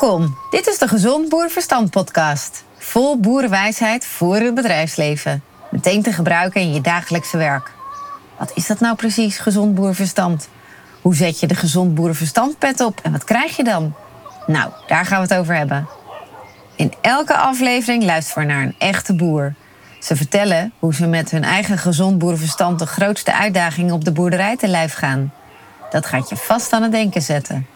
[0.00, 0.36] Welkom.
[0.50, 2.64] Dit is de Gezond Boerenverstand podcast.
[2.78, 5.42] Vol boerenwijsheid voor het bedrijfsleven.
[5.70, 7.70] Meteen te gebruiken in je dagelijkse werk.
[8.38, 10.48] Wat is dat nou precies, gezond boerenverstand?
[11.00, 13.94] Hoe zet je de gezond boerenverstand pet op en wat krijg je dan?
[14.46, 15.88] Nou, daar gaan we het over hebben.
[16.76, 19.54] In elke aflevering luisteren we naar een echte boer.
[19.98, 24.56] Ze vertellen hoe ze met hun eigen gezond boerenverstand de grootste uitdagingen op de boerderij
[24.56, 25.32] te lijf gaan.
[25.90, 27.66] Dat gaat je vast aan het denken zetten.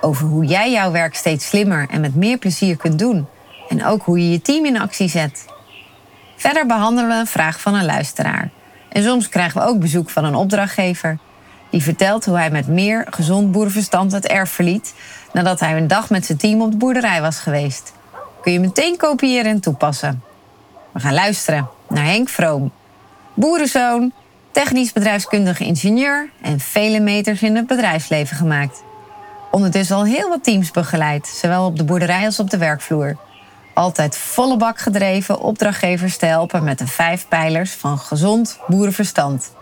[0.00, 3.26] Over hoe jij jouw werk steeds slimmer en met meer plezier kunt doen.
[3.68, 5.44] En ook hoe je je team in actie zet.
[6.36, 8.50] Verder behandelen we een vraag van een luisteraar.
[8.88, 11.18] En soms krijgen we ook bezoek van een opdrachtgever.
[11.70, 14.94] Die vertelt hoe hij met meer gezond boerenverstand het erf verliet.
[15.32, 17.92] nadat hij een dag met zijn team op de boerderij was geweest.
[18.42, 20.22] Kun je meteen kopiëren en toepassen.
[20.92, 22.72] We gaan luisteren naar Henk Vroom.
[23.34, 24.12] Boerenzoon,
[24.50, 28.82] technisch bedrijfskundige ingenieur en vele meters in het bedrijfsleven gemaakt.
[29.50, 33.16] Ondertussen al heel wat teams begeleid, zowel op de boerderij als op de werkvloer.
[33.74, 39.52] Altijd volle bak gedreven opdrachtgevers te helpen met de vijf pijlers van gezond boerenverstand.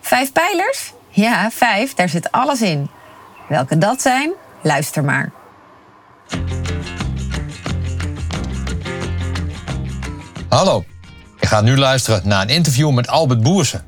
[0.00, 0.92] Vijf pijlers?
[1.08, 2.88] Ja, vijf, daar zit alles in.
[3.48, 4.32] Welke dat zijn?
[4.62, 5.32] Luister maar.
[10.48, 10.84] Hallo,
[11.40, 13.84] je gaat nu luisteren naar een interview met Albert Boersen.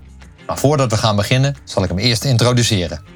[0.46, 3.15] Maar voordat we gaan beginnen, zal ik hem eerst introduceren.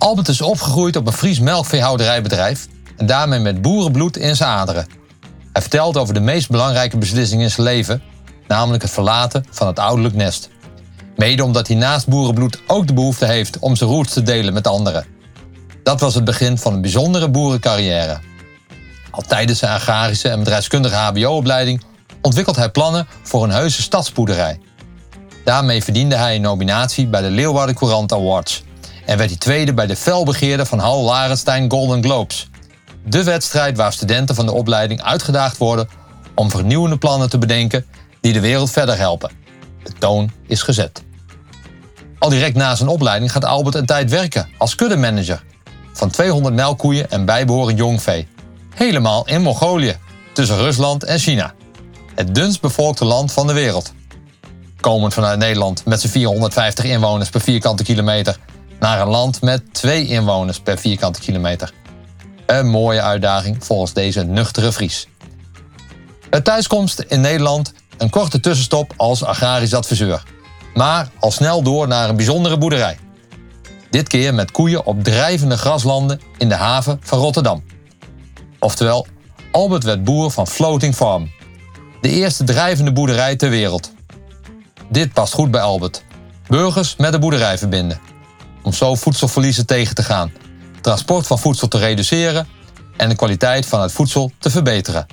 [0.00, 4.86] Albert is opgegroeid op een Fries melkveehouderijbedrijf en daarmee met boerenbloed in zijn aderen.
[5.52, 8.02] Hij vertelt over de meest belangrijke beslissing in zijn leven,
[8.48, 10.48] namelijk het verlaten van het ouderlijk nest.
[11.16, 14.66] Mede omdat hij naast boerenbloed ook de behoefte heeft om zijn roots te delen met
[14.66, 15.06] anderen.
[15.82, 18.20] Dat was het begin van een bijzondere boerencarrière.
[19.10, 21.82] Al tijdens zijn agrarische en bedrijfskundige HBO-opleiding
[22.22, 24.60] ontwikkelt hij plannen voor een heuse stadsboerderij.
[25.44, 28.62] Daarmee verdiende hij een nominatie bij de Leeuwarden Courant Awards
[29.06, 32.48] en werd hij tweede bij de felbegeerde van Hal Larenstein Golden Globes.
[33.04, 35.88] De wedstrijd waar studenten van de opleiding uitgedaagd worden
[36.34, 37.86] om vernieuwende plannen te bedenken
[38.20, 39.30] die de wereld verder helpen.
[39.82, 41.02] De toon is gezet.
[42.18, 45.42] Al direct na zijn opleiding gaat Albert een tijd werken als kuddemanager
[45.92, 48.28] van 200 melkkoeien en bijbehorend jongvee.
[48.74, 49.96] Helemaal in Mongolië,
[50.32, 51.54] tussen Rusland en China.
[52.14, 53.92] Het dunst bevolkte land van de wereld.
[54.80, 58.36] Komend vanuit Nederland met zijn 450 inwoners per vierkante kilometer
[58.80, 61.72] naar een land met twee inwoners per vierkante kilometer.
[62.46, 65.08] Een mooie uitdaging volgens deze nuchtere Fries.
[66.30, 70.22] Bij thuiskomst in Nederland een korte tussenstop als agrarisch adviseur.
[70.74, 72.98] Maar al snel door naar een bijzondere boerderij.
[73.90, 77.64] Dit keer met koeien op drijvende graslanden in de haven van Rotterdam.
[78.58, 79.06] Oftewel,
[79.52, 81.30] Albert werd boer van Floating Farm.
[82.00, 83.92] De eerste drijvende boerderij ter wereld.
[84.88, 86.02] Dit past goed bij Albert.
[86.46, 88.09] Burgers met de boerderij verbinden.
[88.62, 90.32] Om zo voedselverliezen tegen te gaan,
[90.80, 92.48] transport van voedsel te reduceren
[92.96, 95.06] en de kwaliteit van het voedsel te verbeteren.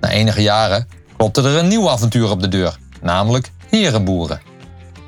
[0.00, 4.40] Na enige jaren klopte er een nieuw avontuur op de deur, namelijk Herenboeren.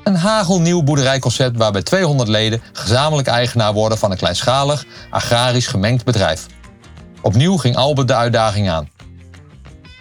[0.03, 6.45] Een hagelnieuw boerderijconcept waarbij 200 leden gezamenlijk eigenaar worden van een kleinschalig, agrarisch gemengd bedrijf.
[7.21, 8.89] Opnieuw ging Albert de uitdaging aan.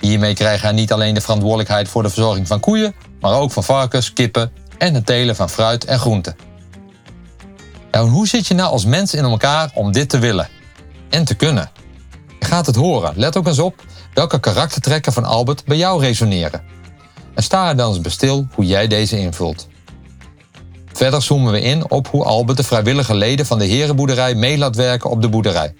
[0.00, 3.65] Hiermee kreeg hij niet alleen de verantwoordelijkheid voor de verzorging van koeien, maar ook van
[3.65, 6.37] varkens, kippen en het telen van fruit en groenten.
[7.94, 10.49] Nou, hoe zit je nou als mens in elkaar om dit te willen
[11.10, 11.71] en te kunnen?
[12.41, 13.12] Gaat het horen.
[13.16, 13.82] Let ook eens op
[14.15, 16.62] welke karaktertrekken van Albert bij jou resoneren.
[17.34, 19.69] En sta er dan eens bestil hoe jij deze invult.
[20.93, 24.77] Verder zoomen we in op hoe Albert de vrijwillige leden van de herenboerderij mee laat
[24.77, 25.75] werken op de boerderij.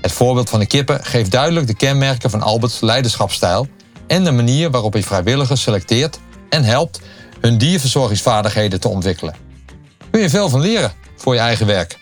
[0.00, 3.66] Het voorbeeld van de kippen geeft duidelijk de kenmerken van Alberts leiderschapsstijl
[4.06, 6.18] en de manier waarop hij vrijwilligers selecteert
[6.48, 7.00] en helpt
[7.40, 9.34] hun dierverzorgingsvaardigheden te ontwikkelen.
[10.10, 11.98] Kun je veel van leren voor je eigen werk.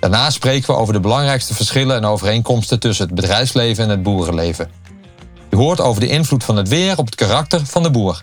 [0.00, 4.70] Daarna spreken we over de belangrijkste verschillen en overeenkomsten tussen het bedrijfsleven en het boerenleven.
[5.50, 8.22] Je hoort over de invloed van het weer op het karakter van de boer.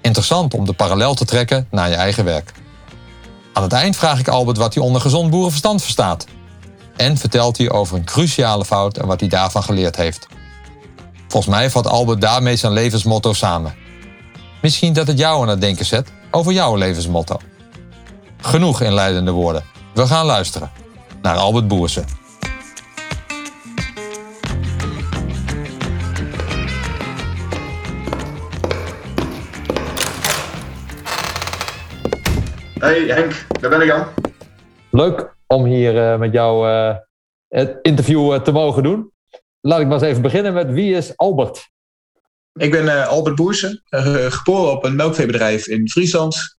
[0.00, 2.52] Interessant om de parallel te trekken naar je eigen werk.
[3.52, 6.26] Aan het eind vraag ik Albert wat hij onder gezond boerenverstand verstaat.
[6.96, 10.26] En vertelt hij over een cruciale fout en wat hij daarvan geleerd heeft.
[11.28, 13.74] Volgens mij vat Albert daarmee zijn levensmotto samen.
[14.62, 17.36] Misschien dat het jou aan het denken zet over jouw levensmotto.
[18.40, 19.62] Genoeg inleidende woorden.
[19.94, 20.70] We gaan luisteren
[21.22, 22.04] naar Albert Boersen.
[32.78, 34.08] Hey Henk, daar ben ik aan.
[34.90, 36.96] Leuk om hier uh, met jou uh,
[37.48, 39.12] het interview uh, te mogen doen.
[39.60, 41.70] Laat ik maar eens even beginnen met wie is Albert?
[42.52, 43.82] Ik ben Albert Boersen,
[44.28, 46.57] geboren op een melkveebedrijf in Friesland.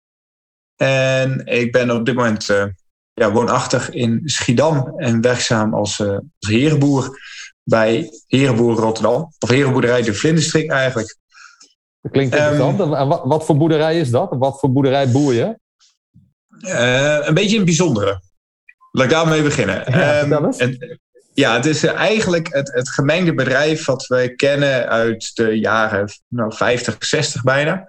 [0.81, 2.47] En ik ben op dit moment
[3.19, 7.19] ja, woonachtig in Schiedam en werkzaam als, uh, als herenboer
[7.63, 9.33] bij Herenboer Rotterdam.
[9.39, 11.17] Of Herenboerderij de Vlinderstrik eigenlijk.
[12.01, 12.79] Dat klinkt interessant.
[12.79, 14.35] Um, wat, wat, voor boerderij is dat?
[14.37, 15.59] Wat voor boerderij boer je?
[16.61, 18.21] Uh, een beetje een bijzondere.
[18.91, 19.83] Laat ik daarmee beginnen.
[19.91, 20.99] Ja, um, en,
[21.33, 26.55] ja, het is eigenlijk het, het gemengde bedrijf wat wij kennen uit de jaren nou,
[26.55, 27.87] 50, 60 bijna.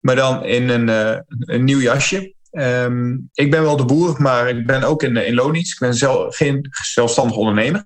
[0.00, 2.34] Maar dan in een, uh, een nieuw jasje.
[2.50, 5.72] Um, ik ben wel de boer, maar ik ben ook in, in loondienst.
[5.72, 7.84] Ik ben zelf, geen zelfstandig ondernemer.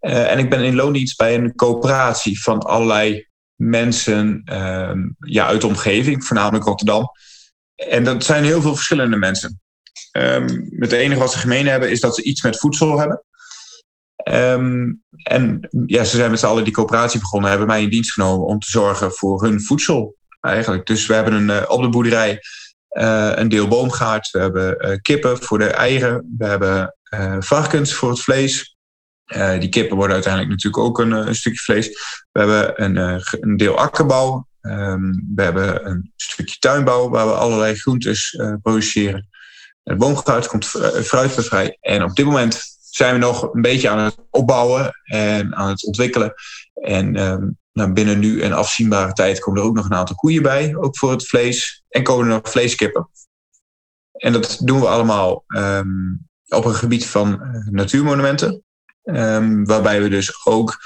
[0.00, 5.60] Uh, en ik ben in loondienst bij een coöperatie van allerlei mensen um, ja, uit
[5.60, 7.10] de omgeving, voornamelijk Rotterdam.
[7.74, 9.60] En dat zijn heel veel verschillende mensen.
[10.12, 13.24] Um, het enige wat ze gemeen hebben is dat ze iets met voedsel hebben.
[15.22, 18.46] En ja, ze zijn met z'n allen die coöperatie begonnen, hebben mij in dienst genomen
[18.46, 20.86] om te zorgen voor hun voedsel eigenlijk.
[20.86, 22.40] Dus we hebben een, uh, op de boerderij
[22.90, 26.94] uh, een deel boomgaard, we hebben uh, kippen voor de eieren, we hebben
[27.38, 28.76] varkens voor het vlees.
[29.58, 31.88] die kippen worden uiteindelijk natuurlijk ook een, stukje vlees.
[32.32, 37.74] We hebben een, een deel akkerbouw, um, we hebben een stukje tuinbouw waar we allerlei
[37.74, 39.28] groentes produceren.
[39.82, 40.66] Het boomgaard komt
[41.04, 41.76] fruit.
[41.80, 45.86] En op dit moment zijn we nog een beetje aan het opbouwen en aan het
[45.86, 46.34] ontwikkelen.
[46.74, 50.42] En um, nou, binnen nu en afzienbare tijd komen er ook nog een aantal koeien
[50.42, 51.84] bij, ook voor het vlees.
[51.88, 53.08] En komen er nog vleeskippen.
[54.12, 58.62] En dat doen we allemaal um, op een gebied van uh, natuurmonumenten.
[59.02, 60.78] Um, waarbij we dus ook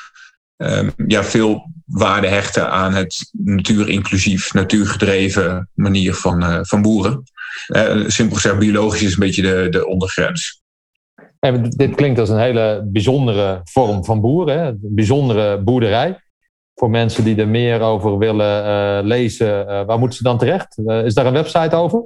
[1.07, 7.23] ja, veel waarde hechten aan het natuurinclusief, natuurgedreven manier van, uh, van boeren.
[7.69, 10.63] Uh, simpel gezegd, biologisch is een beetje de, de ondergrens.
[11.39, 16.19] En dit klinkt als een hele bijzondere vorm van boeren, een bijzondere boerderij.
[16.81, 20.79] Voor mensen die er meer over willen uh, lezen, uh, waar moeten ze dan terecht?
[20.79, 22.05] Uh, is daar een website over?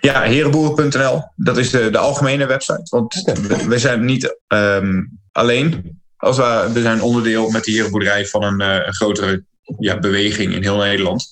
[0.00, 1.22] Ja, herenboeren.nl.
[1.36, 2.86] Dat is de, de algemene website.
[2.90, 3.66] Want okay.
[3.66, 6.00] we zijn niet um, alleen.
[6.16, 9.44] Als we, we zijn onderdeel met de herenboerderij van een, een grotere
[9.78, 11.26] ja, beweging in heel Nederland.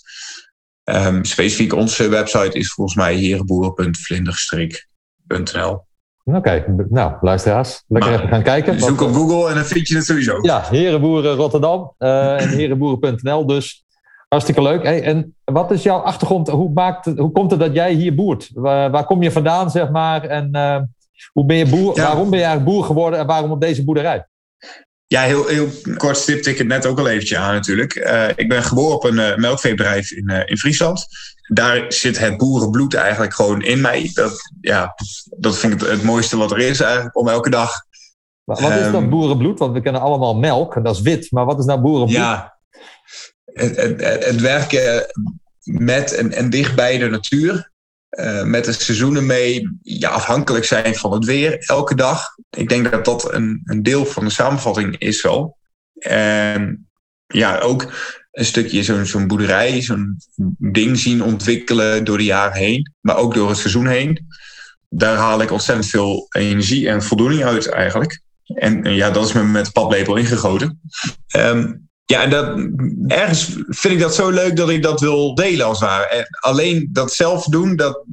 [0.85, 5.86] Um, specifiek onze website is volgens mij herenboeren.vlinderstreek.nl.
[6.29, 6.65] Oké, okay.
[6.89, 8.81] nou, luisteraars, lekker maar, even gaan kijken.
[8.81, 10.39] Zoek op Google en dan vind je het sowieso.
[10.43, 13.85] Ja, Herenboeren Rotterdam uh, en herenboeren.nl dus.
[14.29, 14.83] Hartstikke leuk.
[14.83, 16.49] Hey, en wat is jouw achtergrond?
[16.49, 18.51] Hoe, maakt, hoe komt het dat jij hier boert?
[18.55, 20.25] Waar, waar kom je vandaan, zeg maar?
[20.25, 20.79] En uh,
[21.33, 22.03] hoe ben je boer, ja.
[22.03, 24.27] waarom ben je eigenlijk boer geworden en waarom op deze boerderij?
[25.07, 27.95] Ja, heel, heel kort stipte ik het net ook al eventjes aan natuurlijk.
[27.95, 31.07] Uh, ik ben geboren op een melkveebedrijf in, in Friesland.
[31.47, 34.11] Daar zit het boerenbloed eigenlijk gewoon in mij.
[34.13, 34.95] Dat, ja,
[35.37, 37.73] dat vind ik het, het mooiste wat er is eigenlijk om elke dag.
[38.45, 39.59] Maar wat is dan um, boerenbloed?
[39.59, 41.31] Want we kennen allemaal melk en dat is wit.
[41.31, 42.17] Maar wat is nou boerenbloed?
[42.17, 42.59] Ja,
[43.45, 45.07] het, het, het werken
[45.63, 47.75] met en, en dicht bij de natuur.
[48.11, 52.25] Uh, met de seizoenen mee, ja, afhankelijk zijn van het weer, elke dag.
[52.51, 55.57] Ik denk dat dat een, een deel van de samenvatting is wel.
[55.99, 56.89] En
[57.27, 57.93] ja, ook
[58.37, 60.17] een stukje zo'n boerderij, zo'n
[60.59, 64.27] ding zien ontwikkelen door de jaren heen, maar ook door het seizoen heen.
[64.89, 68.21] Daar haal ik ontzettend veel energie en voldoening uit eigenlijk.
[68.45, 70.81] En, ja, dat is me met paplepel ingegoten.
[71.37, 72.59] Um, ja, en dat,
[73.07, 76.07] ergens vind ik dat zo leuk dat ik dat wil delen als het ware.
[76.07, 78.05] En alleen dat zelf doen, dat,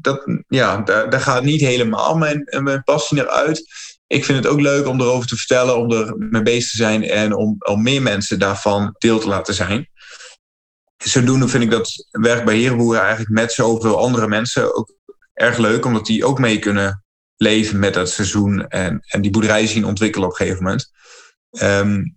[0.00, 3.64] dat, ja, daar, daar gaat niet helemaal mijn, mijn passie naar uit.
[4.08, 7.04] Ik vind het ook leuk om erover te vertellen, om er mee bezig te zijn
[7.04, 9.88] en om, om meer mensen daarvan deel te laten zijn.
[10.96, 14.94] Zodoende vind ik dat werk bij Herenboeren eigenlijk met zoveel andere mensen ook
[15.34, 17.04] erg leuk, omdat die ook mee kunnen
[17.36, 20.90] leven met dat seizoen en, en die boerderij zien ontwikkelen op een gegeven moment.
[21.62, 22.16] Um,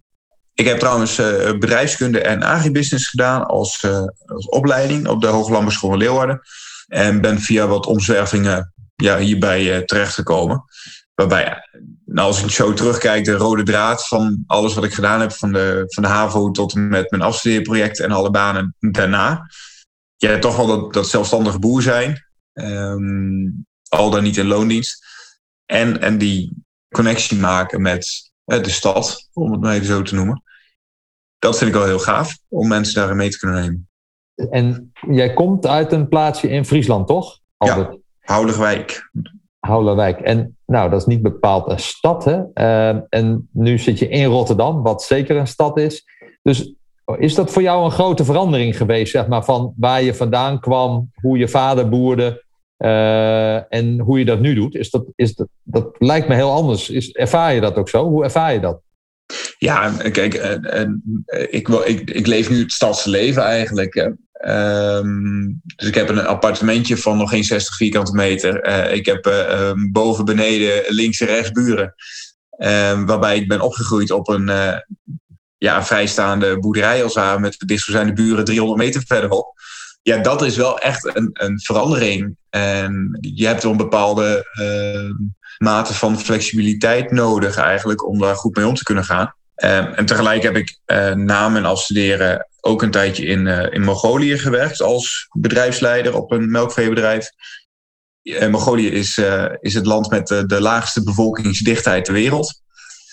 [0.54, 5.98] ik heb trouwens uh, bedrijfskunde en agribusiness gedaan als, uh, als opleiding op de Hooglandbouwschool
[5.98, 6.42] Leeuwarden.
[6.88, 10.64] En ben via wat omzwervingen ja, hierbij uh, terechtgekomen.
[11.22, 11.70] Waarbij,
[12.06, 15.54] nou, als ik zo terugkijk, de rode draad van alles wat ik gedaan heb, van
[15.54, 19.50] de, van de HAVO tot en met mijn afstudeerproject en alle banen daarna.
[20.16, 22.26] Ja, toch wel dat, dat zelfstandige boer zijn.
[22.54, 25.06] Um, al dan niet in loondienst.
[25.66, 30.44] En, en die connectie maken met de stad, om het maar even zo te noemen.
[31.40, 33.90] Dat vind ik wel heel gaaf, om mensen daarin mee te kunnen nemen.
[34.50, 37.40] En jij komt uit een plaatsje in Friesland, toch?
[37.58, 37.92] Albert?
[37.92, 39.10] Ja, Houderwijk.
[39.62, 40.20] Houderwijk.
[40.20, 42.28] En nou, dat is niet bepaald een stad?
[42.28, 46.06] Uh, en nu zit je in Rotterdam, wat zeker een stad is.
[46.42, 46.74] Dus
[47.18, 51.12] is dat voor jou een grote verandering geweest, zeg maar, van waar je vandaan kwam,
[51.22, 52.44] hoe je vader boerde
[52.78, 54.76] uh, en hoe je dat nu doet?
[54.76, 56.90] Is dat, is dat, dat lijkt me heel anders.
[56.90, 58.08] Is, ervaar je dat ook zo?
[58.10, 58.82] Hoe ervaar je dat?
[59.58, 64.14] Ja, kijk, uh, uh, ik, ik, ik leef nu het stadse leven eigenlijk.
[64.42, 68.68] Ehm, dus ik heb een appartementje van nog geen 60 vierkante meter.
[68.68, 71.94] Uh, ik heb uh, boven, beneden, links en rechts buren.
[72.50, 74.78] Ehm, waarbij ik ben opgegroeid op een, uh,
[75.58, 79.54] ja, vrijstaande boerderij als haar met de dichtstbijzijnde buren 300 meter verderop.
[80.02, 82.38] Ja, dat is wel echt een, een verandering.
[82.50, 84.46] En je hebt een bepaalde
[85.58, 89.34] mate van flexibiliteit nodig eigenlijk om daar goed mee om te kunnen gaan.
[89.62, 93.84] Ehm, en tegelijk heb ik uh, na mijn afstuderen ook een tijdje in, uh, in
[93.84, 97.30] Mongolië gewerkt als bedrijfsleider op een melkveebedrijf.
[98.24, 99.22] Uh, Mongolië is,
[99.60, 102.62] is het land met de, de laagste bevolkingsdichtheid ter wereld.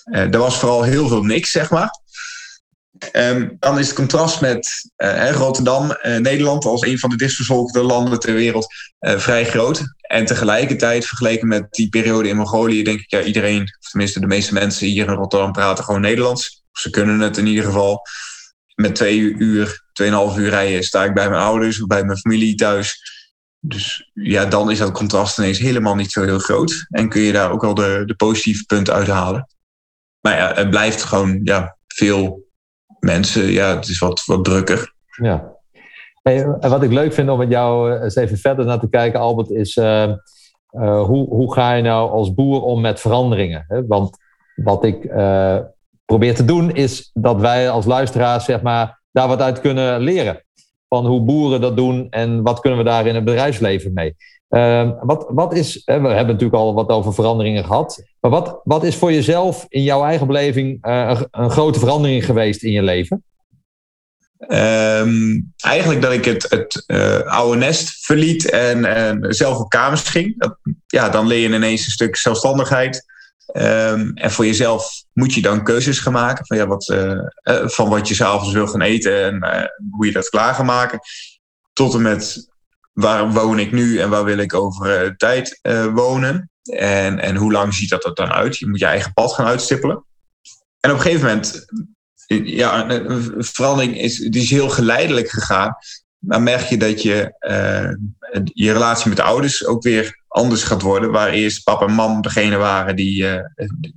[0.05, 1.91] er was vooral heel veel niks, zeg maar.
[3.13, 7.83] Um, dan is het contrast met uh, Rotterdam, uh, Nederland als een van de dichtbevolkte
[7.83, 8.67] landen ter wereld
[9.01, 9.83] uh, vrij groot.
[10.01, 14.27] En tegelijkertijd, vergeleken met die periode in Mongolië, denk ik, ja, iedereen, of tenminste de
[14.27, 16.65] meeste mensen hier in Rotterdam praten gewoon Nederlands.
[16.73, 18.01] Ze kunnen het in ieder geval.
[18.75, 22.55] Met twee uur, tweeënhalf uur rijden sta ik bij mijn ouders of bij mijn familie
[22.55, 23.01] thuis.
[23.61, 26.87] Dus ja, dan is dat contrast ineens helemaal niet zo heel groot.
[26.89, 29.49] En kun je daar ook wel de, de positieve punten uithalen.
[30.21, 32.48] Maar ja, het blijft gewoon ja, veel
[33.09, 34.93] mensen, ja, het is wat, wat drukker.
[35.23, 35.57] Ja.
[36.23, 39.21] en wat ik leuk vind om met jou eh, eens even verder naar te kijken,
[39.21, 40.13] Albert, is uh,
[40.73, 43.65] uh, hoe, hoe ga je nou als boer om met veranderingen?
[43.69, 43.87] Hè?
[43.87, 44.17] Want
[44.55, 45.01] wat ik
[46.05, 50.43] probeer te doen, is dat wij als luisteraars zeg maar, daar wat uit kunnen leren.
[50.89, 54.17] Van hoe boeren dat doen en wat kunnen we daar in het bedrijfsleven mee.
[54.51, 58.03] Uh, wat, wat is, we hebben natuurlijk al wat over veranderingen gehad.
[58.21, 62.63] Maar wat, wat is voor jezelf in jouw eigen beleving uh, een, grote verandering geweest
[62.63, 63.25] in je leven?
[64.49, 70.03] Um, eigenlijk dat ik het, het uh, oude nest verliet en, en, zelf op kamers
[70.03, 70.39] ging.
[70.39, 73.05] Dat, ja, dan leer je ineens een stuk zelfstandigheid.
[73.57, 77.21] Um, en voor jezelf moet je dan keuzes gaan maken van, ja, wat, uh,
[77.65, 80.99] van wat je s'avonds wil gaan eten en hoe je dat klaar gaat maken.
[81.73, 82.49] Tot en met
[82.99, 86.51] waar woon ik nu en waar wil ik over uh, tijd uh, wonen?
[86.63, 88.59] En, en hoe lang ziet dat er dan uit?
[88.59, 90.05] Je moet je eigen pad gaan uitstippelen.
[90.81, 91.67] En op een gegeven moment,
[92.45, 95.77] ja, een verandering is, die is heel geleidelijk gegaan.
[96.19, 100.83] Dan merk je dat je uh, je relatie met de ouders ook weer anders gaat
[100.83, 101.11] worden.
[101.11, 103.27] Waar eerst papa en mam degene waren die,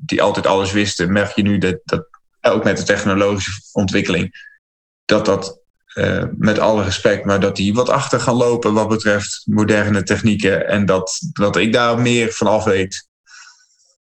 [0.05, 2.08] die altijd alles wisten, merk je nu dat, dat
[2.41, 4.58] ook met de technologische ontwikkeling,
[5.05, 5.61] dat dat
[5.96, 10.68] uh, met alle respect, maar dat die wat achter gaan lopen wat betreft moderne technieken.
[10.68, 13.08] En dat, dat ik daar meer van af weet.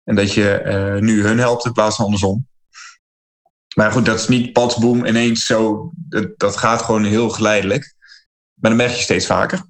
[0.05, 2.49] En dat je uh, nu hun helpt in plaats van andersom.
[3.75, 5.91] Maar goed, dat is niet padsboom ineens zo.
[5.95, 7.95] Dat, dat gaat gewoon heel geleidelijk.
[8.55, 9.63] Maar dan merk je steeds vaker.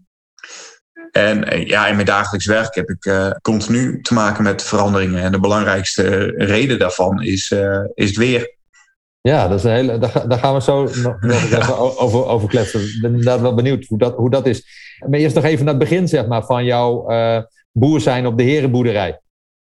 [1.10, 5.22] En uh, ja, in mijn dagelijks werk heb ik continu te maken met veranderingen.
[5.22, 7.54] En de belangrijkste reden daarvan is,
[7.94, 8.58] is het weer.
[9.22, 12.80] Ja, dat is een hele, daar, gaan we zo nog, nog even over, over kletsen.
[12.80, 14.64] Ik ben inderdaad wel benieuwd hoe dat, hoe dat is.
[15.08, 18.38] Maar eerst nog even naar het begin zeg maar, van jouw uh, boer zijn op
[18.38, 19.20] de herenboerderij.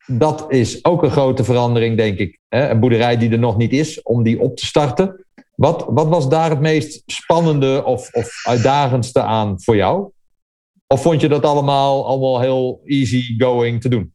[0.06, 2.38] Dat is ook een grote verandering, denk ik.
[2.48, 2.68] Hè?
[2.68, 5.26] Een boerderij die er nog niet is, om die op te starten.
[5.54, 10.10] Wat, wat was daar het meest spannende of, of uitdagendste aan voor jou?
[10.86, 14.12] Of vond je dat allemaal, allemaal heel easy going te doen?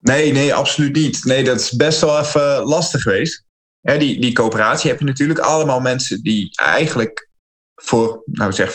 [0.00, 1.24] Nee, nee, absoluut niet.
[1.24, 3.45] Nee, dat is best wel even lastig geweest
[3.94, 7.28] die, die coöperatie heb je natuurlijk allemaal mensen die eigenlijk
[7.74, 8.72] voor, nou zeg, 95%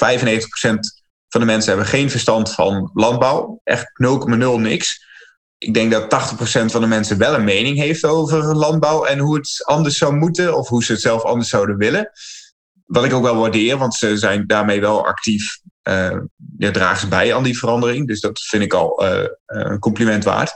[1.27, 3.62] van de mensen hebben geen verstand van landbouw.
[3.63, 5.10] Echt 0,0 niks.
[5.58, 9.36] Ik denk dat 80% van de mensen wel een mening heeft over landbouw en hoe
[9.36, 12.12] het anders zou moeten of hoe ze het zelf anders zouden willen.
[12.86, 15.60] Wat ik ook wel waardeer, want ze zijn daarmee wel actief.
[15.84, 16.18] Uh,
[16.58, 18.08] dragen ze bij aan die verandering.
[18.08, 20.53] Dus dat vind ik al uh, een compliment waard.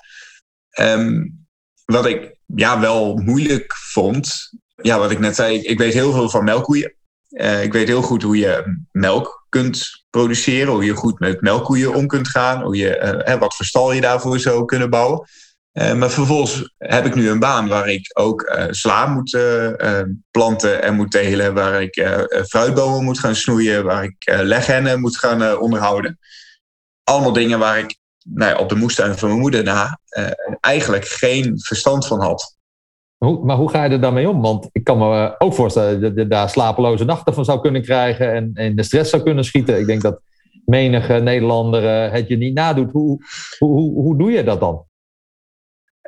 [0.80, 1.46] Um,
[1.86, 4.50] wat ik ja, wel moeilijk vond.
[4.76, 6.96] Ja, wat ik net zei, ik weet heel veel van melkkoeien.
[7.30, 11.94] Uh, ik weet heel goed hoe je melk kunt produceren, hoe je goed met melkkoeien
[11.94, 15.28] om kunt gaan, hoe je, uh, wat voor stal je daarvoor zou kunnen bouwen.
[15.74, 19.38] Uh, maar vervolgens heb ik nu een baan waar ik ook sla moet
[20.32, 22.08] planten en moet telen, waar ik
[22.48, 26.20] fruitbomen moet gaan snoeien, waar ik leghennen moet gaan onderhouden.
[27.04, 27.98] Allemaal dingen waar ik
[28.34, 30.28] nou ja, op de moestuin van mijn moeder na uh,
[30.60, 32.58] eigenlijk geen verstand van had.
[33.18, 34.42] Hoe, maar hoe ga je er dan mee om?
[34.42, 37.82] Want ik kan me eh, ook voorstellen dat je daar slapeloze nachten van zou kunnen
[37.82, 39.80] krijgen en, en de stress zou kunnen schieten.
[39.80, 40.22] Ik denk dat
[40.66, 42.92] menige Nederlander uh, het je niet nadoet.
[42.92, 43.26] Hoe,
[43.58, 44.86] hoe, hoe, hoe doe je dat dan?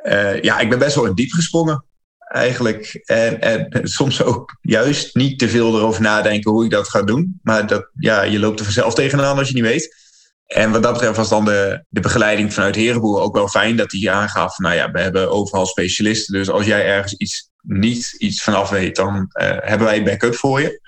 [0.04, 1.84] Uh, ja, ik ben best wel in diep gesprongen
[2.18, 3.02] eigenlijk.
[3.04, 7.40] En, en soms ook juist niet te veel erover nadenken hoe ik dat ga doen.
[7.42, 10.07] Maar dat, ja, je loopt er vanzelf tegenaan als je niet weet.
[10.48, 13.92] En wat dat betreft was dan de, de begeleiding vanuit Herenboer ook wel fijn dat
[13.92, 16.34] hij aangaf, nou ja, we hebben overal specialisten.
[16.34, 20.60] Dus als jij ergens iets niet iets vanaf weet, dan uh, hebben wij backup voor
[20.60, 20.80] je.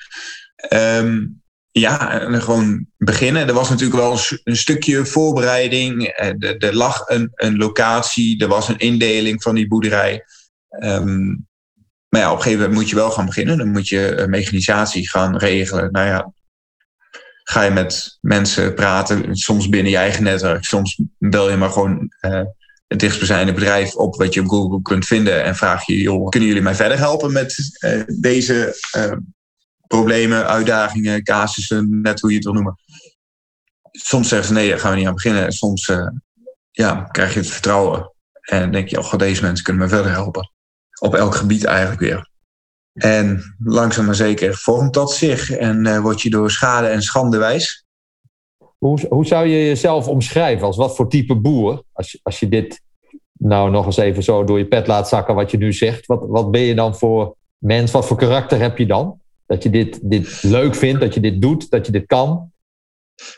[0.75, 3.49] Um, ja, en gewoon beginnen.
[3.49, 6.07] Er was natuurlijk wel een, stukje voorbereiding.
[6.07, 10.25] Er, er lag een, een, locatie, er was een indeling van die boerderij.
[10.69, 11.26] Ehm,
[12.09, 13.59] maar ja, op een gegeven moment moet je wel gaan beginnen.
[13.59, 15.93] Dan moet je mechanisatie gaan regelen.
[15.93, 16.33] Nou ja,
[17.50, 22.12] ga je met mensen praten, soms binnen je eigen netwerk, soms bel je maar gewoon
[22.87, 26.49] het dichtstbijzijnde bedrijf op wat je op Google kunt vinden en vraag je, joh, kunnen
[26.49, 29.12] jullie mij verder helpen met uh, deze uh,
[29.87, 32.78] problemen, uitdagingen, casussen, net hoe je het wil noemen.
[33.90, 35.52] Soms zeggen ze nee, daar gaan we niet aan beginnen.
[35.52, 35.92] Soms
[36.71, 40.52] ja, krijg je het vertrouwen en denk je, oh, deze mensen kunnen me verder helpen.
[41.00, 42.29] Op elk gebied eigenlijk weer.
[43.00, 47.38] En langzaam maar zeker vormt dat zich en uh, word je door schade en schande
[47.38, 47.85] wijs.
[48.78, 50.66] Hoe, hoe zou je jezelf omschrijven?
[50.66, 51.83] Als wat voor type boer?
[51.92, 52.80] Als je, als je dit
[53.33, 56.07] nou nog eens even zo door je pet laat zakken wat je nu zegt.
[56.07, 57.90] Wat, wat ben je dan voor mens?
[57.90, 59.21] Wat voor karakter heb je dan?
[59.47, 62.52] Dat je dit, dit leuk vindt, dat je dit doet, dat je dit kan?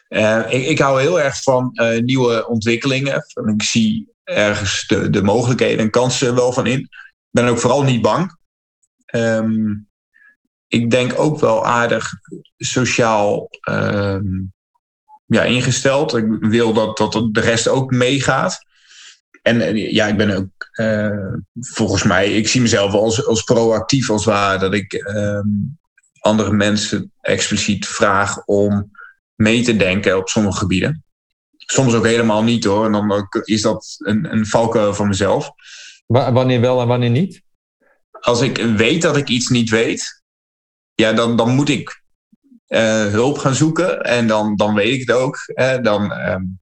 [0.08, 3.24] Uh, ik, ik, hou heel erg van uh, nieuwe ontwikkelingen.
[3.54, 6.78] Ik zie ergens de, de mogelijkheden en kansen wel van in.
[6.78, 6.88] Ik
[7.30, 8.40] ben ook vooral niet bang.
[9.12, 9.88] Um,
[10.66, 12.10] ik denk ook wel aardig
[12.56, 14.52] sociaal um,
[15.26, 16.16] ja, ingesteld.
[16.16, 18.64] Ik wil dat, dat de rest ook meegaat.
[19.42, 24.24] En ja, ik ben ook uh, volgens mij, ik zie mezelf als, als proactief als
[24.24, 24.58] waar.
[24.58, 25.78] Dat ik um,
[26.20, 28.90] andere mensen expliciet vraag om
[29.34, 31.04] mee te denken op sommige gebieden.
[31.56, 32.84] Soms ook helemaal niet hoor.
[32.84, 35.50] En dan is dat een, een valkuil van mezelf.
[36.06, 37.42] wanneer wel en wanneer niet?
[38.22, 40.22] Als ik weet dat ik iets niet weet,
[40.94, 42.02] ja, dan, dan moet ik
[42.68, 44.00] uh, hulp gaan zoeken.
[44.00, 45.38] En dan, dan weet ik het ook.
[45.82, 46.60] Dan, um,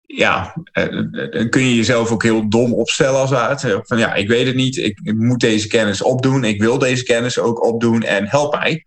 [0.00, 4.46] ja, uh, kun je jezelf ook heel dom opstellen als het Van ja, ik weet
[4.46, 4.76] het niet.
[4.76, 6.44] Ik, ik, moet deze kennis opdoen.
[6.44, 8.02] Ik wil deze kennis ook opdoen.
[8.02, 8.86] En help mij.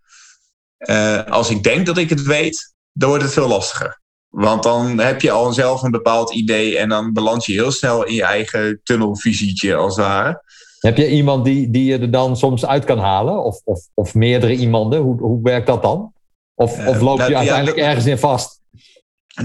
[0.78, 4.00] Uh, als ik denk dat ik het weet, dan wordt het veel lastiger.
[4.28, 8.04] Want dan heb je al zelf een bepaald idee en dan balans je heel snel
[8.04, 10.42] in je eigen tunnelvisietje als het ware.
[10.78, 13.44] Heb je iemand die, die je er dan soms uit kan halen?
[13.44, 15.00] Of, of, of meerdere iemanden?
[15.00, 16.12] Hoe, hoe werkt dat dan?
[16.54, 18.60] Of, of loop je nou, uiteindelijk ergens in vast?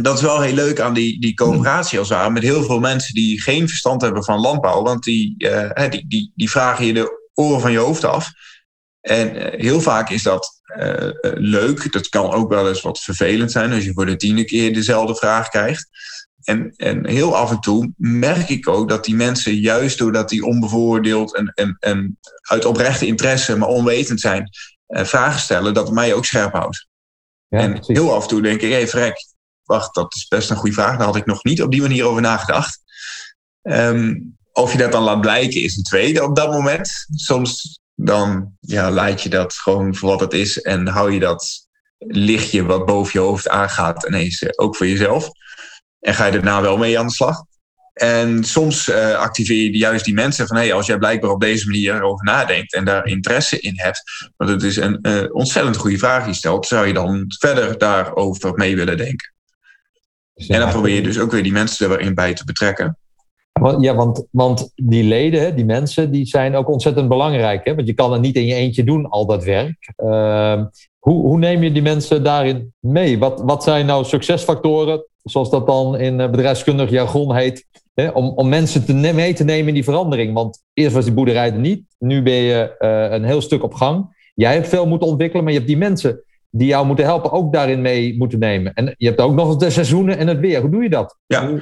[0.02, 3.13] Dat is wel heel leuk aan die, die coöperatie als het Met heel veel mensen
[3.13, 4.84] die geen verstand hebben van landbouw.
[4.84, 8.32] Want die, uh, die, die, die vragen je de oren van je hoofd af.
[9.02, 11.91] En uh, heel vaak is dat uh, leuk.
[11.91, 15.15] Dat kan ook wel eens wat vervelend zijn als je voor de tiende keer dezelfde
[15.15, 15.88] vraag krijgt.
[16.43, 20.45] En, en heel af en toe merk ik ook dat die mensen, juist doordat die
[20.45, 24.49] onbevooroordeeld en, en, en uit oprechte interesse, maar onwetend zijn,
[24.88, 26.88] eh, vragen stellen, dat het mij ook scherp houdt.
[27.47, 29.25] Ja, en heel af en toe denk ik, hé hey, vrek,
[29.63, 30.97] wacht, dat is best een goede vraag.
[30.97, 32.82] Daar had ik nog niet op die manier over nagedacht.
[33.62, 37.06] Um, of je dat dan laat blijken is een tweede op dat moment.
[37.15, 41.67] Soms dan ja, laat je dat gewoon voor wat het is en hou je dat
[41.97, 45.29] lichtje wat boven je hoofd aangaat ineens eh, ook voor jezelf.
[46.03, 47.43] En ga je daarna wel mee aan de slag.
[47.93, 51.65] En soms uh, activeer je juist die mensen van hey, als jij blijkbaar op deze
[51.65, 55.97] manier over nadenkt en daar interesse in hebt, want het is een uh, ontzettend goede
[55.97, 59.31] vraag die stelt, zou je dan verder daarover mee willen denken?
[60.47, 62.97] en dan probeer je dus ook weer die mensen erin bij te betrekken.
[63.79, 67.65] Ja, want, want die leden, die mensen, die zijn ook ontzettend belangrijk.
[67.65, 67.75] Hè?
[67.75, 69.93] Want je kan het niet in je eentje doen, al dat werk.
[69.97, 70.63] Uh,
[70.99, 73.19] hoe, hoe neem je die mensen daarin mee?
[73.19, 78.27] Wat, wat zijn nou succesfactoren zoals dat dan in eh, bedrijfskundig jargon heet, hè, om,
[78.27, 80.33] om mensen te mee te nemen in die verandering.
[80.33, 83.73] Want eerst was die boerderij er niet, nu ben je uh, een heel stuk op
[83.73, 84.21] gang.
[84.36, 87.53] Jij hebt veel moeten ontwikkelen, maar je hebt die mensen die jou moeten helpen ook
[87.53, 88.73] daarin mee moeten nemen.
[88.73, 90.62] En je hebt ook nog de seizoenen en het weer.
[90.62, 91.17] Hoe doe je dat?
[91.25, 91.59] Ja.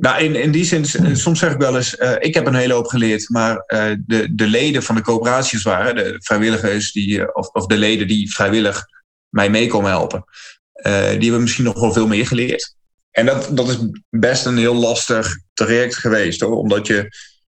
[0.00, 0.84] Nou, in, in die zin,
[1.16, 3.64] soms zeg ik wel eens, uh, ik heb een hele hoop geleerd, maar
[4.06, 8.32] de, de leden van de coöperaties waren, de vrijwilligers die, of, of de leden die
[8.32, 8.86] vrijwillig
[9.28, 10.24] mij mee komen helpen,
[10.82, 12.74] uh, die hebben misschien nog wel veel meer geleerd.
[13.10, 13.76] En dat, dat is
[14.10, 16.56] best een heel lastig traject geweest hoor.
[16.56, 17.08] Omdat je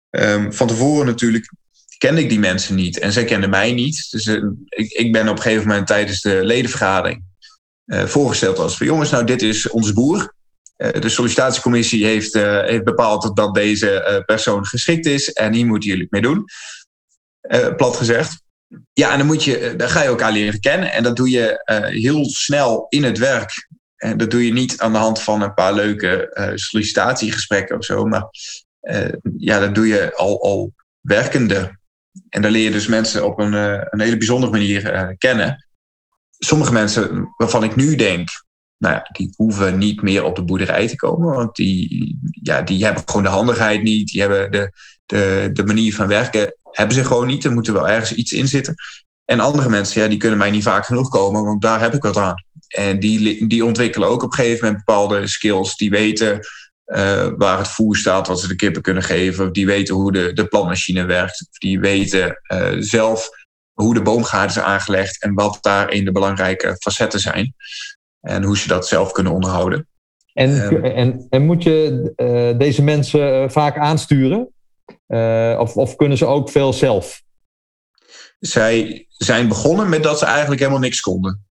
[0.09, 1.53] um, van tevoren natuurlijk
[1.97, 2.99] kende ik die mensen niet.
[2.99, 4.07] En zij kenden mij niet.
[4.11, 7.23] Dus uh, ik, ik ben op een gegeven moment tijdens de ledenvergadering
[7.85, 10.33] uh, voorgesteld als van jongens, nou dit is onze boer.
[10.75, 15.33] de sollicitatiecommissie heeft, heeft bepaald dat deze persoon geschikt is.
[15.33, 16.45] En hier moeten jullie het mee doen.
[17.75, 18.41] plat gezegd.
[18.93, 20.91] Ja, en dan, moet je, eh, dan ga je elkaar leren kennen.
[20.91, 23.69] En dat doe je uh, heel snel in het werk.
[23.95, 27.85] En dat doe je niet aan de hand van een paar leuke uh, sollicitatiegesprekken of
[27.85, 28.05] zo.
[28.05, 28.25] Maar
[29.37, 31.79] ja, dat doe je al, al werkende.
[32.29, 35.67] En dan leer je dus mensen op een, een hele bijzondere manier kennen.
[36.37, 38.29] Sommige mensen waarvan ik nu denk,
[38.77, 41.35] nou ja, die hoeven niet meer op de boerderij te komen.
[41.35, 44.07] Want die, ja, die hebben gewoon de handigheid niet.
[44.07, 44.71] Die hebben de,
[45.05, 47.43] de, de manier van werken hebben ze gewoon niet.
[47.43, 48.75] Er moet er wel ergens iets in zitten.
[49.25, 52.03] En andere mensen, ja, die kunnen mij niet vaak genoeg komen, want daar heb ik
[52.03, 52.43] wat aan.
[52.67, 55.75] En die, die ontwikkelen ook op een gegeven moment bepaalde skills.
[55.75, 56.39] Die weten
[56.85, 59.53] uh, waar het voer staat, wat ze de kippen kunnen geven.
[59.53, 61.47] Die weten hoe de, de plantmachine werkt.
[61.59, 63.29] Die weten uh, zelf
[63.73, 67.53] hoe de boomgaard is aangelegd en wat daarin de belangrijke facetten zijn.
[68.21, 69.87] En hoe ze dat zelf kunnen onderhouden.
[70.33, 74.50] En, um, en, en moet je uh, deze mensen vaak aansturen?
[75.59, 77.21] Of, of kunnen ze ook veel zelf?
[78.39, 81.45] Zij zijn begonnen met dat ze eigenlijk helemaal niks konden.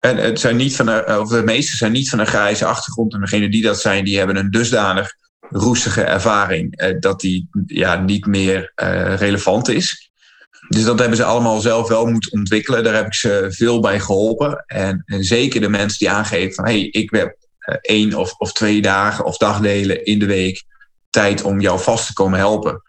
[0.00, 3.14] En het zijn niet van een, of de meeste zijn niet van een grijze achtergrond.
[3.14, 8.00] En degene die dat zijn, die hebben een dusdanig roestige ervaring eh, dat die ja,
[8.00, 10.10] niet meer uh, relevant is.
[10.68, 12.84] Dus dat hebben ze allemaal zelf wel moeten ontwikkelen.
[12.84, 14.64] Daar heb ik ze veel bij geholpen.
[14.66, 17.36] En, en zeker de mensen die aangeven van hey, ik heb
[17.68, 20.64] uh, één of, of twee dagen of dagdelen in de week
[21.20, 22.82] tijd om jou vast te komen helpen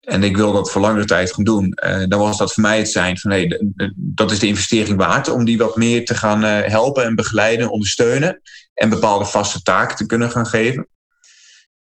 [0.00, 2.78] en ik wil dat voor langere tijd gaan doen, uh, dan was dat voor mij
[2.78, 3.60] het zijn van hey,
[3.94, 7.70] dat is de investering waard om die wat meer te gaan uh, helpen en begeleiden,
[7.70, 8.40] ondersteunen
[8.74, 10.88] en bepaalde vaste taken te kunnen gaan geven.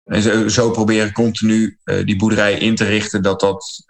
[0.03, 3.83] En zo, zo proberen continu uh, die boerderij in te richten dat, dat,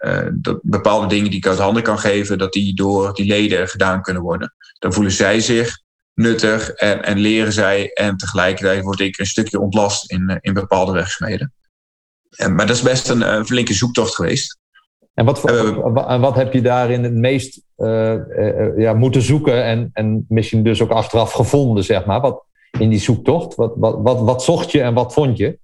[0.62, 4.22] bepaalde dingen die ik uit handen kan geven, dat die door die leden gedaan kunnen
[4.22, 4.54] worden.
[4.78, 5.78] Dan voelen zij zich
[6.14, 10.92] nuttig en, en leren zij en tegelijkertijd word ik een stukje ontlast in, in bepaalde
[10.92, 11.52] werkzaamheden.
[12.36, 14.58] En, maar dat is best een, een flinke zoektocht geweest.
[15.16, 19.64] En wat, voor, uh, wat heb je daarin het meest uh, uh, ja, moeten zoeken
[19.64, 22.20] en, en misschien dus ook achteraf gevonden, zeg maar?
[22.20, 22.44] Wat,
[22.78, 23.54] in die zoektocht?
[23.54, 25.58] Wat, wat, wat, wat zocht je en wat vond je?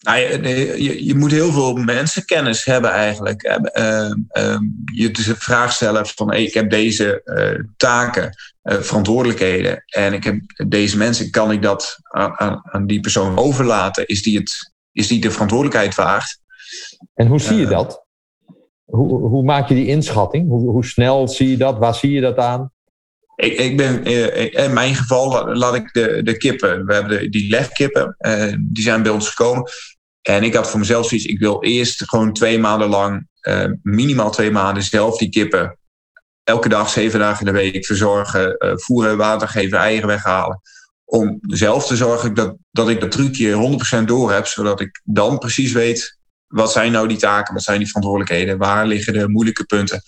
[0.00, 3.42] Nou, je, je, je, moet heel veel mensenkennis hebben eigenlijk.
[4.94, 7.22] je de vraag stellen van hey, ik heb deze
[7.76, 13.38] taken, verantwoordelijkheden en ik heb deze mensen, kan ik dat aan, aan, aan die persoon
[13.38, 14.06] overlaten?
[14.06, 16.38] Is die het is die de verantwoordelijkheid waard.
[17.14, 18.06] En hoe zie je dat?
[18.84, 20.48] Hoe, hoe maak je die inschatting?
[20.48, 21.78] Hoe, hoe snel zie je dat?
[21.78, 22.70] Waar zie je dat aan?
[23.36, 24.04] Ik, ik ben,
[24.52, 28.82] in mijn geval laat ik de, de kippen, we hebben de, die legkippen, uh, die
[28.82, 29.70] zijn bij ons gekomen.
[30.22, 34.30] En ik had voor mezelf zoiets, ik wil eerst gewoon twee maanden lang, uh, minimaal
[34.30, 35.78] twee maanden zelf die kippen
[36.44, 40.60] elke dag, zeven dagen in de week verzorgen, uh, voeren, water geven, eieren weghalen
[41.12, 45.38] om zelf te zorgen dat, dat ik dat trucje 100% door heb, zodat ik dan
[45.38, 49.64] precies weet wat zijn nou die taken, wat zijn die verantwoordelijkheden, waar liggen de moeilijke
[49.64, 50.02] punten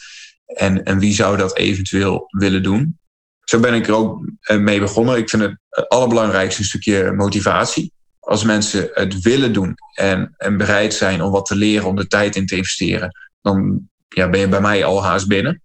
[0.47, 2.99] en, en wie zou dat eventueel willen doen.
[3.40, 5.17] Zo ben ik er ook eh, mee begonnen.
[5.17, 7.93] Ik vind het, het allerbelangrijkste stukje motivatie.
[8.21, 12.07] Als mensen het willen doen en, en bereid zijn om wat te leren, om de
[12.07, 13.11] tijd in te investeren,
[13.43, 15.62] dan ja, ben je bij mij al haast binnen.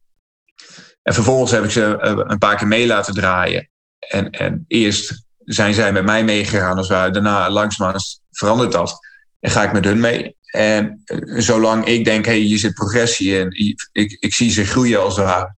[1.01, 3.69] En vervolgens heb ik ze eh, een paar keer mee laten draaien.
[3.99, 7.11] En, en eerst zijn zij met mij meegegaan als wij.
[7.11, 8.99] Daarna langzamerhand verandert dat.
[9.39, 10.37] En ga ik met hun mee.
[10.45, 13.77] En eh, zolang ik denk, hé, hey, hier zit progressie in.
[13.91, 15.55] Ik, ik zie ze groeien als het.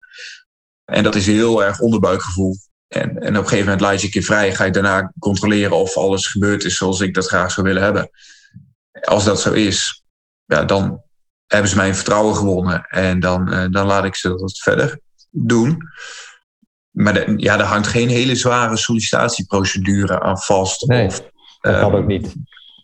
[0.84, 2.56] En dat is heel erg onderbuikgevoel.
[2.88, 4.54] En, en op een gegeven moment laat je een keer vrij.
[4.54, 8.10] Ga je daarna controleren of alles gebeurd is zoals ik dat graag zou willen hebben.
[9.00, 10.04] Als dat zo is,
[10.44, 11.02] ja, dan
[11.46, 12.84] hebben ze mijn vertrouwen gewonnen.
[12.84, 15.00] En dan, eh, dan laat ik ze dat verder
[15.30, 15.82] doen.
[16.90, 20.86] Maar de, ja, er hangt geen hele zware sollicitatieprocedure aan vast.
[20.86, 21.22] Nee, of,
[21.60, 22.34] dat kan um, ook niet.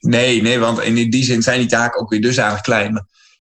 [0.00, 2.92] Nee, nee, want in die zin zijn die taken ook weer dusdanig klein.
[2.92, 3.06] Maar,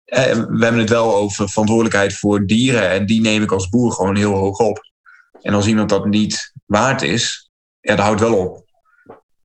[0.05, 2.89] eh, we hebben het wel over verantwoordelijkheid voor dieren.
[2.89, 4.87] En die neem ik als boer gewoon heel hoog op.
[5.41, 8.65] En als iemand dat niet waard is, ja, dat houdt wel op.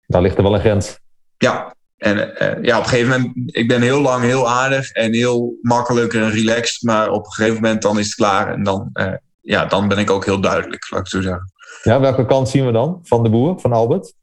[0.07, 0.99] Daar ligt er wel een grens.
[1.37, 5.13] Ja, en uh, ja, op een gegeven moment, ik ben heel lang heel aardig en
[5.13, 6.83] heel makkelijk en relaxed.
[6.83, 8.53] Maar op een gegeven moment dan is het klaar.
[8.53, 9.13] En dan, uh,
[9.45, 11.53] ja, dan ben ik ook heel duidelijk, laat ik zo zeggen.
[11.83, 14.15] Ja, welke kant zien we dan van de boer, van Albert?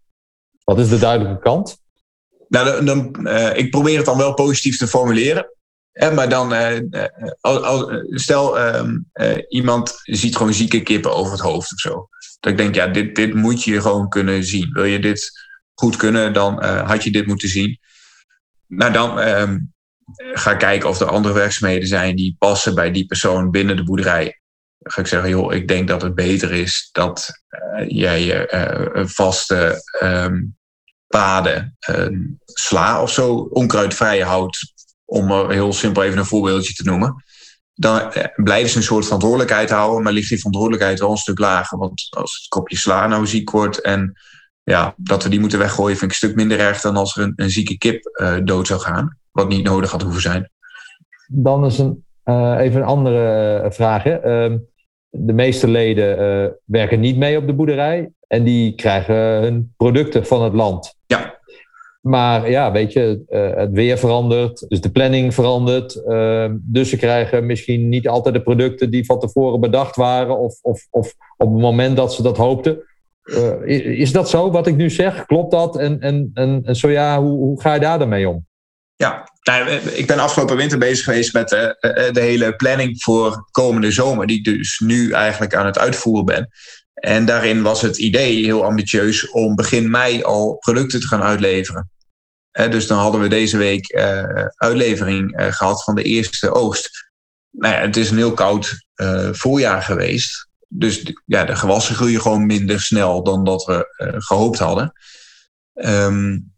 [0.63, 1.77] Wat is de duidelijke kant?
[2.47, 5.49] Nou, dan, uh, ik probeer het dan wel positief te formuleren.
[6.13, 8.97] Maar dan, uh, uh, stel ehm,
[9.49, 12.07] iemand ziet gewoon zieke kippen over het hoofd of zo.
[12.39, 14.69] Dat ik denk, ja, dit, dit moet je gewoon kunnen zien.
[14.73, 15.31] Wil je dit
[15.73, 17.79] goed kunnen, dan had je dit moeten zien.
[18.67, 19.59] Nou, dan ehm,
[20.33, 24.40] ga kijken of er andere werkzaamheden zijn die passen bij die persoon binnen de boerderij
[24.83, 29.83] ga ik zeggen, joh, ik denk dat het beter is dat uh, jij uh, vaste
[30.03, 30.57] um,
[31.07, 32.07] paden, uh,
[32.45, 34.73] sla of zo, onkruidvrij houdt,
[35.05, 37.23] om heel simpel even een voorbeeldje te noemen.
[37.73, 41.77] Dan blijven ze een soort verantwoordelijkheid houden, maar ligt die verantwoordelijkheid wel een stuk lager.
[41.77, 44.19] Want als het kopje sla nou ziek wordt en
[44.63, 47.23] ja, dat we die moeten weggooien, vind ik een stuk minder erg dan als er
[47.23, 50.51] een, een zieke kip dood zou gaan, wat niet nodig had hoeven zijn.
[51.27, 52.05] Dan is een,
[52.57, 54.03] even een andere vraag.
[54.03, 54.15] Hè?
[54.15, 54.57] Ehm,
[55.11, 60.25] de meeste leden uh, werken niet mee op de boerderij en die krijgen hun producten
[60.25, 60.95] van het land.
[61.05, 61.39] Ja.
[62.01, 63.23] Maar ja, weet je,
[63.55, 66.03] het weer verandert, dus de planning verandert.
[66.03, 70.59] Ehm, dus ze krijgen misschien niet altijd de producten die van tevoren bedacht waren, of,
[70.61, 72.83] of, of op het moment dat ze dat hoopten.
[73.65, 75.25] is dat zo wat ik nu zeg?
[75.25, 75.77] Klopt dat?
[75.77, 78.45] En, en, en, en zo ja, hoe, hoe ga je daar dan mee om?
[79.01, 83.03] Ja, nou, ik ben afgelopen winter bezig geweest met de, eh, eh, de hele planning
[83.03, 86.49] voor komende zomer, die ik dus nu eigenlijk aan het uitvoeren ben.
[86.93, 91.89] En daarin was het idee heel ambitieus om begin mei al producten te gaan uitleveren.
[92.51, 93.95] dus dan hadden we deze week
[94.55, 97.11] uitlevering gehad van de eerste oogst.
[97.49, 98.85] Nou het is een heel koud
[99.31, 100.47] voorjaar geweest.
[100.67, 103.85] Dus ja, de gewassen groeien gewoon minder snel dan dat we
[104.17, 104.93] gehoopt hadden.
[105.73, 106.50] Um,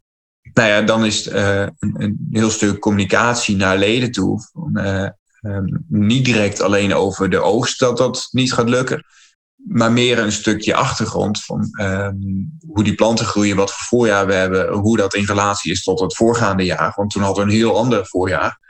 [0.53, 4.39] nou ja, dan is het uh, een, een, heel stuk communicatie naar leden toe.
[4.73, 5.07] Uh,
[5.41, 9.05] um, niet direct alleen over de oogst dat dat niet gaat lukken.
[9.55, 14.33] Maar meer een stukje achtergrond van um, hoe die planten groeien, wat voor voorjaar we
[14.33, 16.93] hebben, hoe dat in relatie is tot het voorgaande jaar.
[16.95, 18.61] Want toen hadden we een heel ander voorjaar.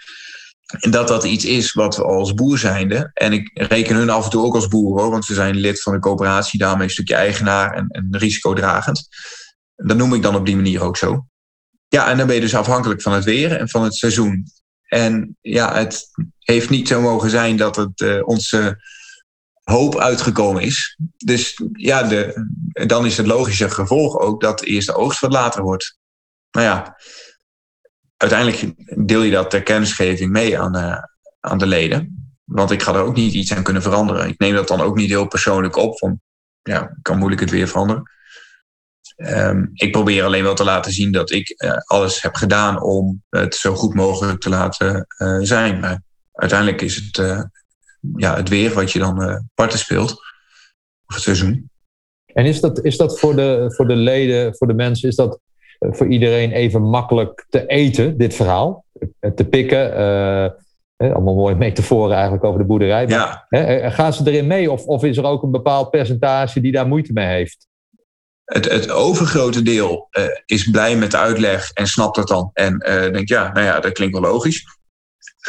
[0.80, 4.24] En dat dat iets is wat we als boer zijnde, en ik reken hun af
[4.24, 6.94] en toe ook als boer hoor, want ze zijn lid van de coöperatie, daarmee een
[6.94, 9.08] stukje eigenaar en, en risicodragend.
[9.76, 11.26] Dat noem ik dan op die manier ook zo.
[11.94, 14.48] Ja, en dan ben je dus afhankelijk van het weer en van het seizoen.
[14.88, 18.84] En ja, het heeft niet zo mogen zijn dat het uh, onze
[19.64, 20.98] hoop uitgekomen is.
[21.18, 22.46] Dus ja, de,
[22.88, 25.98] dan is het logische gevolg ook dat de eerste oogst wat later wordt.
[26.52, 26.98] Nou ja,
[28.18, 28.74] uiteindelijk
[29.08, 30.98] deel je dat ter kennisgeving mee aan, uh,
[31.40, 32.34] aan de leden.
[32.44, 34.28] Want ik ga er ook niet iets aan kunnen veranderen.
[34.28, 35.98] Ik neem dat dan ook niet heel persoonlijk op.
[35.98, 36.22] Van,
[36.62, 38.12] ja, ik kan moeilijk het weer veranderen.
[39.18, 43.24] Um, ik probeer alleen wel te laten zien dat ik uh, alles heb gedaan om
[43.30, 45.80] het zo goed mogelijk te laten uh, zijn.
[45.80, 46.02] Maar
[46.34, 47.42] uiteindelijk is het, uh,
[48.16, 50.12] ja, het weer wat je dan parten speelt.
[51.06, 51.70] Of het seizoen.
[52.26, 55.40] En is dat, is dat voor, de, voor de leden, voor de mensen, is dat
[55.80, 58.86] voor iedereen even makkelijk te eten, dit verhaal?
[59.36, 59.94] Te pikken?
[60.98, 63.08] allemaal mooie metaforen eigenlijk over de boerderij.
[63.08, 63.90] Maar, ja.
[63.90, 64.72] gaan ze erin mee?
[64.72, 67.68] Of, of is er ook een bepaald percentage die daar moeite mee heeft?
[68.46, 72.50] Het, het overgrote deel uh, is blij met de uitleg en snapt het dan.
[72.54, 74.66] En uh, denkt, ja, nou ja, dat klinkt wel logisch.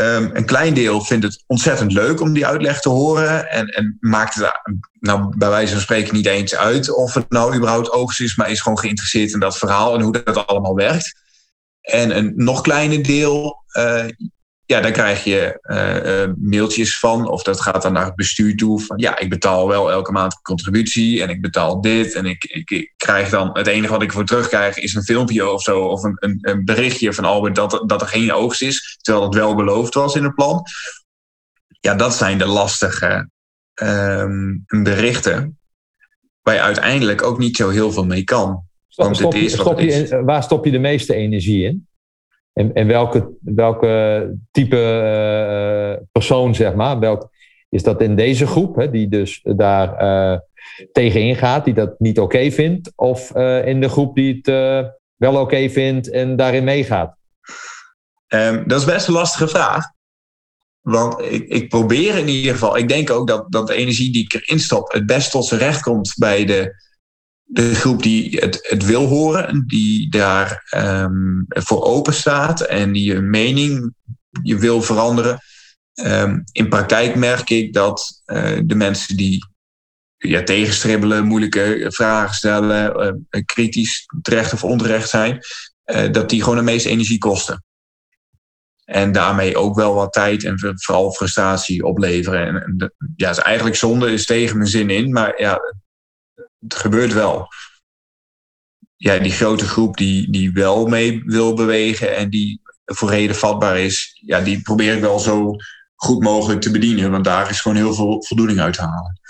[0.00, 3.50] Um, een klein deel vindt het ontzettend leuk om die uitleg te horen.
[3.50, 4.52] En, en maakt het
[5.00, 8.50] nou, bij wijze van spreken niet eens uit of het nou überhaupt oogst is, maar
[8.50, 11.22] is gewoon geïnteresseerd in dat verhaal en hoe dat allemaal werkt.
[11.80, 14.04] En een nog kleiner deel uh,
[14.66, 18.80] ja, dan krijg je uh, mailtjes van, of dat gaat dan naar het bestuur toe.
[18.80, 22.14] Van ja, ik betaal wel elke maand contributie en ik betaal dit.
[22.14, 25.50] En ik, ik, ik krijg dan, het enige wat ik voor terugkrijg is een filmpje
[25.50, 28.98] of zo, of een, een, een berichtje van Albert dat, dat er geen oogst is,
[29.00, 30.62] terwijl het wel beloofd was in het plan.
[31.80, 33.28] Ja, dat zijn de lastige
[33.82, 35.58] um, berichten,
[36.42, 38.62] waar je uiteindelijk ook niet zo heel veel mee kan.
[38.94, 40.10] Want stop, het is wat stop je, is.
[40.10, 41.86] Waar stop je de meeste energie in?
[42.54, 47.28] En, en welke, welke type uh, persoon, zeg maar, welk,
[47.68, 50.38] is dat in deze groep, hè, die dus daar uh,
[50.92, 54.46] tegenin gaat, die dat niet oké vindt, of uh, in de groep die het
[55.16, 57.16] wel oké vindt en daarin meegaat?
[58.28, 59.84] Um, dat is best een lastige vraag.
[60.80, 64.24] Want ik, ik, probeer in ieder geval, ik denk ook dat, dat de energie die
[64.24, 66.74] ik erin stop het best tot zijn recht komt bij de
[67.44, 73.12] de groep die het, het wil horen, die daar um, voor open staat en die
[73.12, 73.94] je mening
[74.42, 75.38] je wil veranderen.
[75.94, 79.46] Um, in praktijk merk ik dat uh, de mensen die
[80.16, 85.38] ja, tegenstribbelen, moeilijke vragen stellen, uh, kritisch terecht of onterecht zijn,
[85.84, 87.64] uh, dat die gewoon de meeste energie kosten.
[88.84, 92.46] En daarmee ook wel wat tijd en vooral frustratie opleveren.
[92.46, 95.12] En, ja, is eigenlijk zonde, is tegen mijn zin in.
[95.12, 95.60] Maar ja,
[96.64, 97.48] het gebeurt wel.
[98.96, 103.78] Ja, die grote groep die, die wel mee wil bewegen en die voor reden vatbaar
[103.78, 105.56] is, ja, die probeer ik wel zo
[105.94, 107.10] goed mogelijk te bedienen.
[107.10, 109.20] Want daar is gewoon heel veel voldoening uit te halen.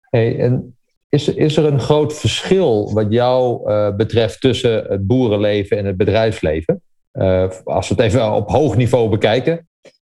[0.00, 0.76] Hey, en
[1.08, 5.96] is, is er een groot verschil wat jou uh, betreft tussen het boerenleven en het
[5.96, 6.82] bedrijfsleven?
[7.12, 9.68] Uh, als we het even op hoog niveau bekijken.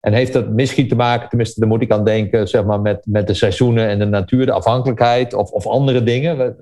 [0.05, 3.05] En heeft dat misschien te maken, tenminste, daar moet ik aan denken, zeg maar, met,
[3.05, 6.55] met de seizoenen en de natuur, de afhankelijkheid of, of andere dingen?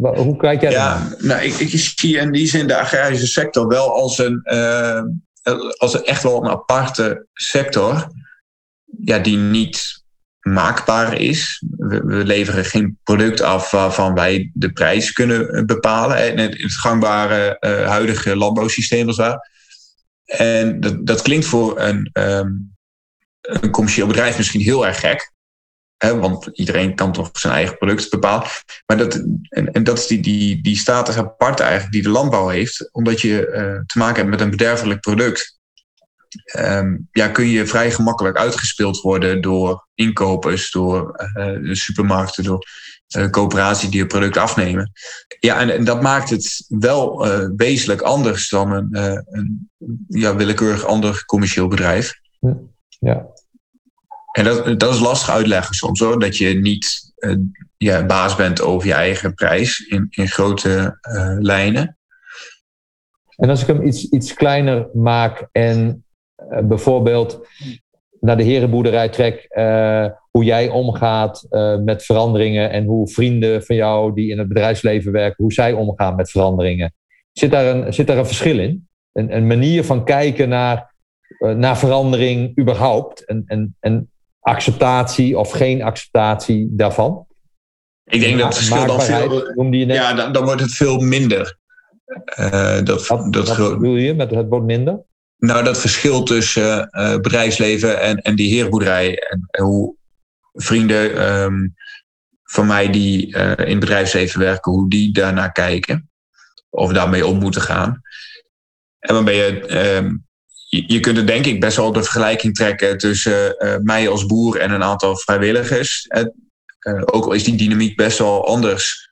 [0.00, 3.94] Hoe kijk jij ja, Nou, ik, ik zie in die zin de agrarische sector wel
[3.94, 5.02] als een, uh,
[5.76, 8.08] als een echt wel een aparte sector,
[9.04, 10.02] ja, die niet
[10.40, 11.64] maakbaar is.
[11.76, 16.30] We, we, leveren geen product af waarvan wij de prijs kunnen bepalen.
[16.30, 19.52] In het, gangbare uh, huidige landbouwsysteem als daar.
[20.24, 22.76] En dat, dat klinkt voor een, um,
[23.40, 25.32] een commercieel bedrijf misschien heel erg gek.
[25.96, 28.48] Hè, want iedereen kan toch zijn eigen product bepalen.
[28.86, 29.14] Maar dat,
[29.48, 32.88] en, en dat is die, die, die status apart eigenlijk die de landbouw heeft.
[32.92, 35.58] Omdat je uh, te maken hebt met een bederfelijk product.
[36.58, 42.66] Um, ja, kun je vrij gemakkelijk uitgespeeld worden door inkopers, door uh, de supermarkten, door
[43.16, 44.92] uh, coöperaties die je product afnemen.
[45.40, 48.96] Ja, en, en dat maakt het wel uh, wezenlijk anders dan een,
[49.30, 49.70] een
[50.08, 52.14] ja, willekeurig ander commercieel bedrijf.
[52.88, 53.26] Ja.
[54.32, 56.20] En dat, dat is lastig uitleggen soms hoor.
[56.20, 57.12] Dat je niet
[57.76, 60.98] ja, baas bent over je eigen prijs in, in grote
[61.40, 61.98] lijnen.
[63.36, 66.04] En als ik hem iets, iets kleiner maak en
[66.62, 67.46] bijvoorbeeld
[68.24, 69.46] naar de herenboerderij trek,
[70.30, 71.46] hoe jij omgaat
[71.84, 76.14] met veranderingen en hoe vrienden van jou die in het bedrijfsleven werken, hoe zij omgaan
[76.14, 76.94] met veranderingen.
[77.32, 78.88] Zit daar een, zit daar een verschil in?
[79.12, 80.94] Een, een manier van kijken naar,
[81.38, 84.10] naar verandering überhaupt en, en, en
[84.40, 87.26] acceptatie of geen acceptatie daarvan?
[88.04, 89.74] Ik denk dat het verschil dan veel.
[89.86, 91.58] Ja, dan, dan wordt het veel minder.
[92.84, 95.02] Dat, dat bedoel je met het wordt minder?
[95.36, 99.18] Nou, dat verschil tussen uh, bedrijfsleven en, en die heerboerderij.
[99.18, 99.96] En, hoe
[100.52, 101.74] vrienden um,
[102.42, 106.10] van mij die uh, in het bedrijfsleven werken, hoe die daarnaar kijken.
[106.70, 108.00] Of daarmee om moeten gaan.
[108.98, 110.26] En dan ben je um,
[110.68, 114.58] je kunt er denk ik best wel de vergelijking trekken tussen uh, mij als boer
[114.58, 116.08] en een aantal vrijwilligers.
[117.04, 119.08] Ook al is die dynamiek best wel anders.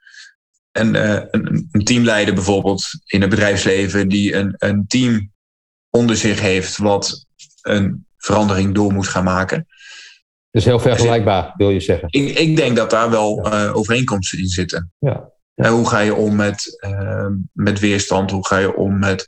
[0.72, 5.32] En een, een, teamleider bijvoorbeeld in het bedrijfsleven die een, een team
[5.96, 7.26] onder zich heeft wat
[7.62, 9.66] een verandering door moet gaan maken.
[10.50, 12.09] Dus heel vergelijkbaar, wil je zeggen?
[12.11, 13.68] Ik, ik denk dat daar wel ja.
[13.68, 14.92] overeenkomsten in zitten.
[14.98, 15.31] Ja.
[15.55, 15.70] Ja.
[15.70, 16.87] hoe ga je om met,
[17.52, 18.31] met weerstand?
[18.31, 19.26] Hoe ga je om met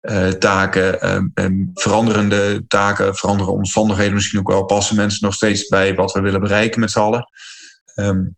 [0.00, 4.64] uh, taken, um, veranderende taken, veranderende omstandigheden misschien ook wel.
[4.64, 7.28] Passen mensen nog steeds bij wat we willen bereiken met z'n allen?
[7.94, 8.36] Um,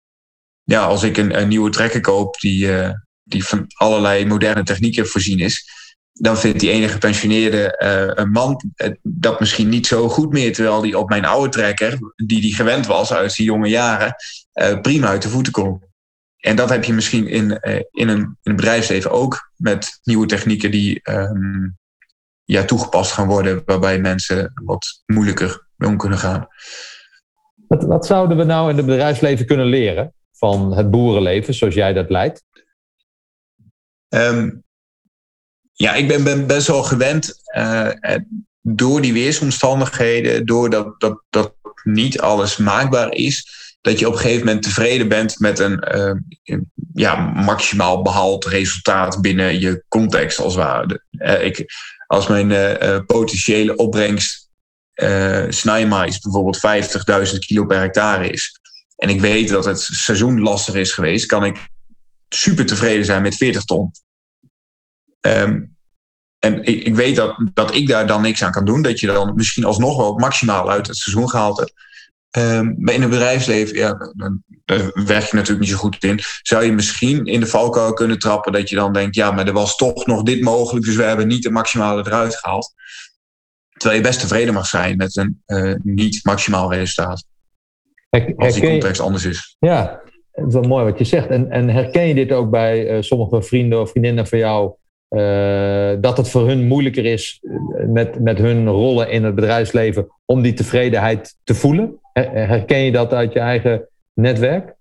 [0.63, 2.69] ja, als ik een, een, nieuwe trekker koop die,
[3.23, 5.69] die van allerlei moderne technieken voorzien is,
[6.21, 8.61] dan vindt die enige gepensioneerde uh, een man
[9.03, 12.87] dat misschien niet zo goed meer, terwijl die op mijn oude trekker, die die gewend
[12.87, 14.15] was uit zijn jonge jaren,
[14.83, 15.83] prima uit de voeten kon.
[16.37, 20.71] En dat heb je misschien in, in, een, in een bedrijfsleven ook met nieuwe technieken
[20.71, 21.79] die um,
[22.45, 26.47] ja, toegepast gaan worden, waarbij mensen wat moeilijker om kunnen gaan.
[27.69, 31.93] Wat, wat zouden we nou in het bedrijfsleven kunnen leren van het boerenleven zoals jij
[31.93, 32.45] dat leidt?
[34.09, 34.64] Um,
[35.75, 37.91] ja, ik ben, best wel gewend uh,
[38.61, 43.49] door die weersomstandigheden, doordat dat, dat niet alles maakbaar is,
[43.81, 46.59] dat je op een gegeven moment tevreden bent met een uh,
[46.95, 51.03] ja, maximaal behaald resultaat binnen je context als ware.
[51.11, 51.65] Uh, ik,
[52.07, 54.43] als mijn uh, potentiële opbrengst
[55.49, 56.61] snijmais bijvoorbeeld
[57.33, 58.61] 50.000 kilo per hectare is.
[58.97, 61.69] En ik weet dat het seizoen lastig is geweest, kan ik
[62.29, 63.91] super tevreden zijn met 40 ton.
[65.27, 65.77] Um,
[66.39, 68.83] en ik, ik weet dat, dat ik daar dan niks aan kan doen.
[68.83, 71.73] Dat je dan misschien alsnog wel maximaal uit het seizoen gehaald hebt.
[72.37, 74.13] Um, maar in het bedrijfsleven, ja,
[74.65, 76.21] daar werk je natuurlijk niet zo goed in.
[76.43, 79.53] Zou je misschien in de valkuil kunnen trappen dat je dan denkt, ja, maar er
[79.53, 82.75] was toch nog dit mogelijk, dus we hebben niet de maximale eruit gehaald.
[83.71, 87.25] Terwijl je best tevreden mag zijn met een uh, niet maximaal resultaat.
[88.37, 89.57] Als die context anders is.
[89.59, 90.01] Ja,
[90.33, 91.29] dat is wel mooi wat je zegt.
[91.29, 94.75] En, en herken je dit ook bij uh, sommige vrienden of vriendinnen van jou?
[95.11, 97.41] Uh, dat het voor hun moeilijker is
[97.87, 101.99] met, met hun rollen in het bedrijfsleven om die tevredenheid te voelen?
[102.13, 104.75] Herken je dat uit je eigen netwerk?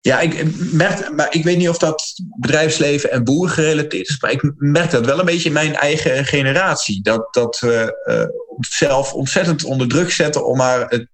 [0.00, 4.30] Ja, ik merk, maar ik weet niet of dat bedrijfsleven en boeren gerelateerd is, maar
[4.30, 7.02] ik merk dat wel een beetje in mijn eigen generatie.
[7.02, 11.08] Dat, dat we uh, onszelf ontzettend onder druk zetten om maar het,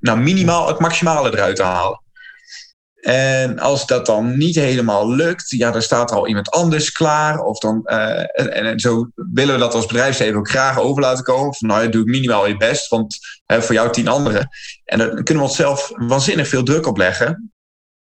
[0.00, 2.00] nou, minimaal het maximale eruit te halen.
[3.08, 7.40] En als dat dan niet helemaal lukt, ja, dan staat er al iemand anders klaar.
[7.40, 11.54] Of dan, uh, en, zo willen we dat als bedrijfsleven ook graag over laten komen.
[11.54, 14.48] Van nou, doe ik minimaal je best, want hè, voor jou tien anderen.
[14.84, 17.52] En dan kunnen we onszelf waanzinnig veel druk opleggen.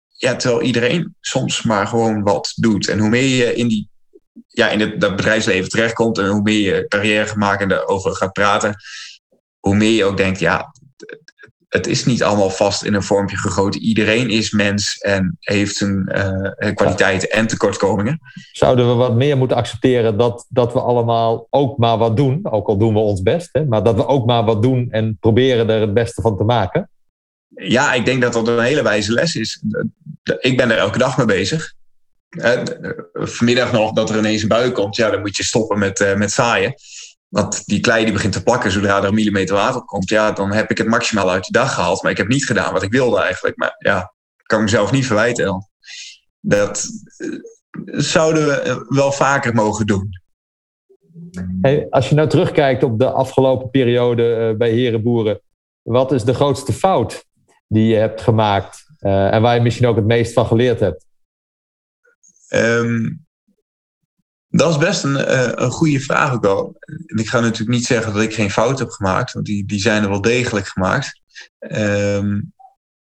[0.07, 2.87] Ja, terwijl iedereen soms maar gewoon wat doet.
[2.87, 3.89] En hoe meer je in, die,
[4.47, 8.33] ja, in het, dat bedrijfsleven terechtkomt en hoe meer je carrière maakt en erover gaat
[8.33, 8.75] praten,
[9.59, 10.73] hoe meer je ook denkt, ja,
[11.67, 13.81] het is niet allemaal vast in een vormpje gegoten.
[13.81, 18.19] Iedereen is mens en heeft zijn uh, kwaliteiten en tekortkomingen.
[18.51, 22.67] Zouden we wat meer moeten accepteren dat, dat we allemaal ook maar wat doen, ook
[22.67, 25.69] al doen we ons best, hè, maar dat we ook maar wat doen en proberen
[25.69, 26.89] er het beste van te maken?
[27.55, 29.63] Ja, ik denk dat dat een hele wijze les is.
[30.39, 31.73] Ik ben er elke dag mee bezig.
[33.13, 36.15] Vanmiddag nog dat er ineens een bui komt, ja, dan moet je stoppen met, uh,
[36.15, 36.75] met zaaien.
[37.27, 40.09] Want die klei die begint te plakken zodra er een millimeter water op komt.
[40.09, 42.01] Ja, dan heb ik het maximaal uit de dag gehaald.
[42.01, 43.57] Maar ik heb niet gedaan wat ik wilde eigenlijk.
[43.57, 44.13] Maar ja,
[44.43, 45.69] kan ik mezelf niet verwijten.
[46.39, 47.29] Dat eh,
[47.99, 50.09] zouden we wel vaker mogen doen.
[51.61, 55.41] Hey, als je nou terugkijkt op de afgelopen periode uh, bij Herenboeren.
[55.81, 57.25] Wat is de grootste fout
[57.67, 58.85] die je hebt gemaakt?
[58.99, 61.05] Uh, en waar je misschien ook het meest van geleerd hebt?
[62.49, 63.26] Um,
[64.47, 66.75] dat is best een, uh, een goede vraag ook al.
[67.05, 69.79] En ik ga natuurlijk niet zeggen dat ik geen fout heb gemaakt, want die, die
[69.79, 71.21] zijn er wel degelijk gemaakt.
[71.59, 72.53] Um,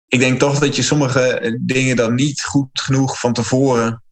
[0.07, 4.03] ik denk toch dat je sommige dingen dan niet goed genoeg van tevoren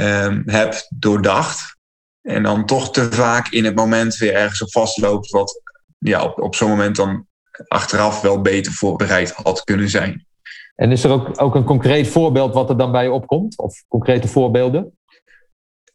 [0.00, 1.76] um, hebt doordacht.
[2.22, 5.62] En dan toch te vaak in het moment weer ergens op vastloopt, wat
[5.98, 7.26] ja, op, op zo'n moment dan
[7.68, 10.26] achteraf wel beter voorbereid had kunnen zijn.
[10.74, 13.58] En is er ook, ook een concreet voorbeeld wat er dan bij je opkomt?
[13.58, 14.95] Of concrete voorbeelden?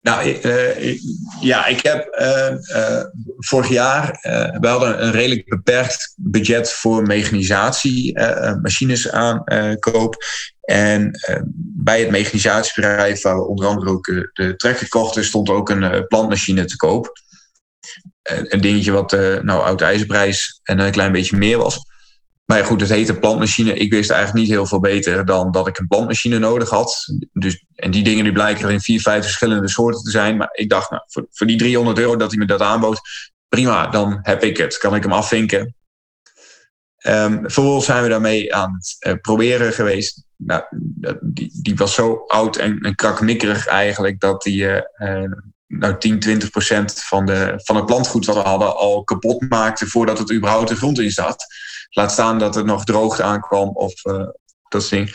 [0.02, 0.98] Nou, uh,
[1.42, 3.04] ja, ik heb uh, uh,
[3.38, 4.20] vorig jaar,
[4.60, 8.20] we hadden een redelijk beperkt budget voor mechanisatie,
[8.62, 10.16] machines aankoop.
[10.62, 11.12] En
[11.84, 16.66] bij het mechanisatiebedrijf, waar we onder andere ook de trekker kochten, stond ook een plantmachine
[16.66, 17.12] te koop.
[18.24, 21.80] een dingetje wat nou oud ijzerprijs en een klein beetje meer was.
[22.52, 23.74] Maar goed, het heette plantmachine.
[23.74, 27.06] Ik wist eigenlijk niet heel veel beter dan dat ik een plantmachine nodig had.
[27.34, 30.38] Dus, en die dingen die blijken er in vier, vijf verschillende soorten te zijn.
[30.38, 33.00] Maar ik dacht, nou, voor, voor die 300 euro dat hij me dat aanbood,
[33.50, 34.78] prima, dan heb ik het.
[34.78, 35.76] Kan ik hem afvinken.
[37.08, 40.24] Um, vervolgens zijn we daarmee aan het uh, proberen geweest.
[40.36, 40.64] Nou,
[41.22, 45.32] die, die was zo oud en, en krakmikkerig eigenlijk dat die uh, uh,
[45.68, 49.88] nou 10, 20 procent van, de, van het plantgoed wat we hadden al kapot maakte
[49.88, 51.46] voordat het überhaupt de grond in zat.
[51.94, 54.28] Laat staan dat er nog droogte aankwam of uh,
[54.70, 55.14] dat soort dingen.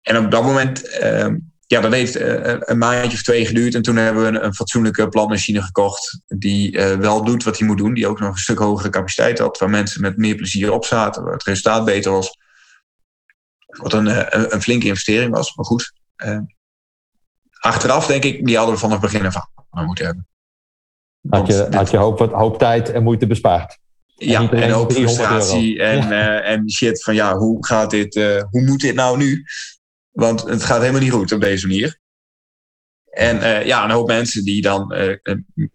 [0.00, 1.34] En op dat moment, uh,
[1.66, 3.74] ja, dat heeft uh, een maandje of twee geduurd.
[3.74, 6.20] En toen hebben we een, een fatsoenlijke plantmachine gekocht.
[6.26, 7.94] Die wel doet wat hij moet doen.
[7.94, 9.58] Die ook nog een stuk hogere capaciteit had.
[9.58, 11.22] Waar mensen met meer plezier op zaten.
[11.22, 12.38] Waar het resultaat beter was.
[13.66, 15.54] Wat een, een, een flinke investering was.
[15.54, 15.92] Maar goed.
[17.58, 19.36] achteraf denk ik, die hadden we vanaf het begin af
[19.70, 20.26] aan moeten hebben.
[21.28, 23.78] Had je, had je hoop, hoop tijd en moeite bespaard?
[24.16, 28.62] Ja, en, ook frustratie en, uh, en shit van ja, hoe gaat dit, uh, hoe
[28.62, 29.44] moet dit nou nu?
[30.10, 31.98] Want het gaat helemaal niet goed op deze manier.
[33.10, 34.94] En uh, ja, een hoop mensen die dan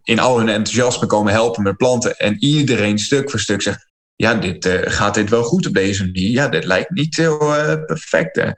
[0.03, 2.17] in al hun enthousiasme komen helpen met planten.
[2.17, 6.31] En iedereen stuk voor stuk zegt, ja, dit, gaat dit wel goed op deze manier?
[6.31, 7.37] Ja, dit lijkt niet heel
[7.85, 8.37] perfect.
[8.37, 8.55] En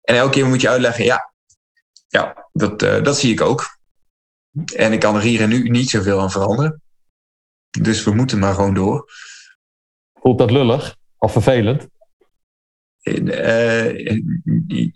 [0.00, 1.32] elke keer moet je uitleggen, ja,
[2.08, 3.78] ja dat, dat zie ik ook.
[4.76, 6.82] En ik kan er hier en nu niet zoveel aan veranderen.
[7.70, 9.12] Dus we moeten maar gewoon door.
[10.14, 11.88] Voelt dat lullig of vervelend?
[13.02, 14.20] Uh,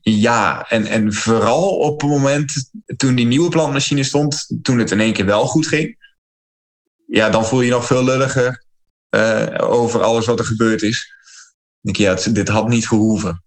[0.02, 5.00] ja, en, en vooral op het moment toen die nieuwe plantmachine stond, toen het in
[5.00, 6.12] één keer wel goed ging.
[7.06, 8.64] Ja, dan voel je je nog veel lulliger
[9.10, 11.12] uh, over alles wat er gebeurd is.
[11.82, 13.44] Ik, ja, het, dit had niet gehoeven.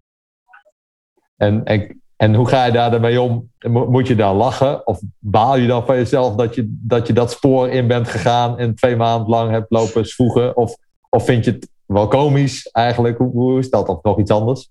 [1.36, 3.52] En, en en hoe ga je daar dan mee om?
[3.68, 4.88] Moet je daar lachen?
[4.88, 8.96] Of baal je dan van jezelf dat je dat, spoor in bent gegaan en twee
[8.96, 10.58] maanden lang hebt lopen zwoegen?
[10.58, 10.76] Of,
[11.10, 13.18] of vind je het wel komisch eigenlijk?
[13.18, 13.88] Hoe, hoe is dat?
[13.88, 14.70] Of nog iets anders?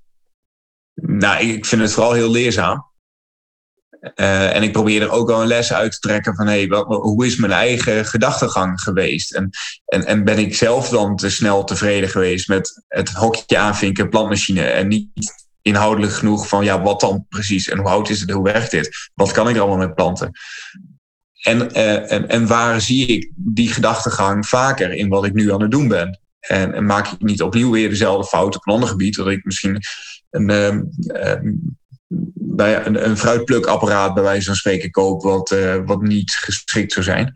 [0.94, 2.84] Nou, ik vind het vooral heel leerzaam.
[4.14, 6.86] Uh, en ik probeer er ook wel een les uit te trekken van hey, wat,
[6.86, 9.34] hoe is mijn eigen gedachtegang geweest?
[9.34, 9.50] En,
[9.84, 14.62] en, en ben ik zelf dan te snel tevreden geweest met het hokje aanvinken, plantmachine
[14.62, 15.08] en niet
[15.66, 19.10] inhoudelijk genoeg van ja, wat dan precies en hoe oud is het, hoe werkt dit?
[19.14, 20.30] Wat kan ik er allemaal met planten?
[21.42, 25.60] En, uh, en, en waar zie ik die gedachtegang vaker in wat ik nu aan
[25.60, 26.20] het doen ben?
[26.40, 29.80] En, maak ik niet opnieuw weer dezelfde fout op een ander gebied, dat ik misschien
[30.30, 31.36] een, uh,
[32.34, 37.32] bij een, een fruitplukapparaat bij wijze van spreken koop, wat, wat niet geschikt zou zijn.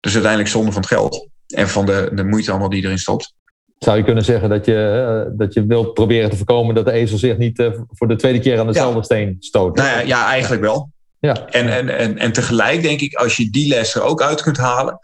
[0.00, 3.34] Dus uiteindelijk zonde van het geld en van de, de moeite allemaal die erin stopt
[3.78, 6.92] zou je kunnen zeggen dat je, uh, dat je wilt proberen te voorkomen dat de
[6.92, 9.02] ezel zich niet uh, voor de tweede keer aan dezelfde ja.
[9.04, 9.76] steen stoot.
[9.76, 10.90] Nou ja, ja eigenlijk wel.
[11.18, 11.46] Ja.
[11.46, 14.56] En, en, en, en tegelijk denk ik, als je die les er ook uit kunt
[14.56, 14.98] halen,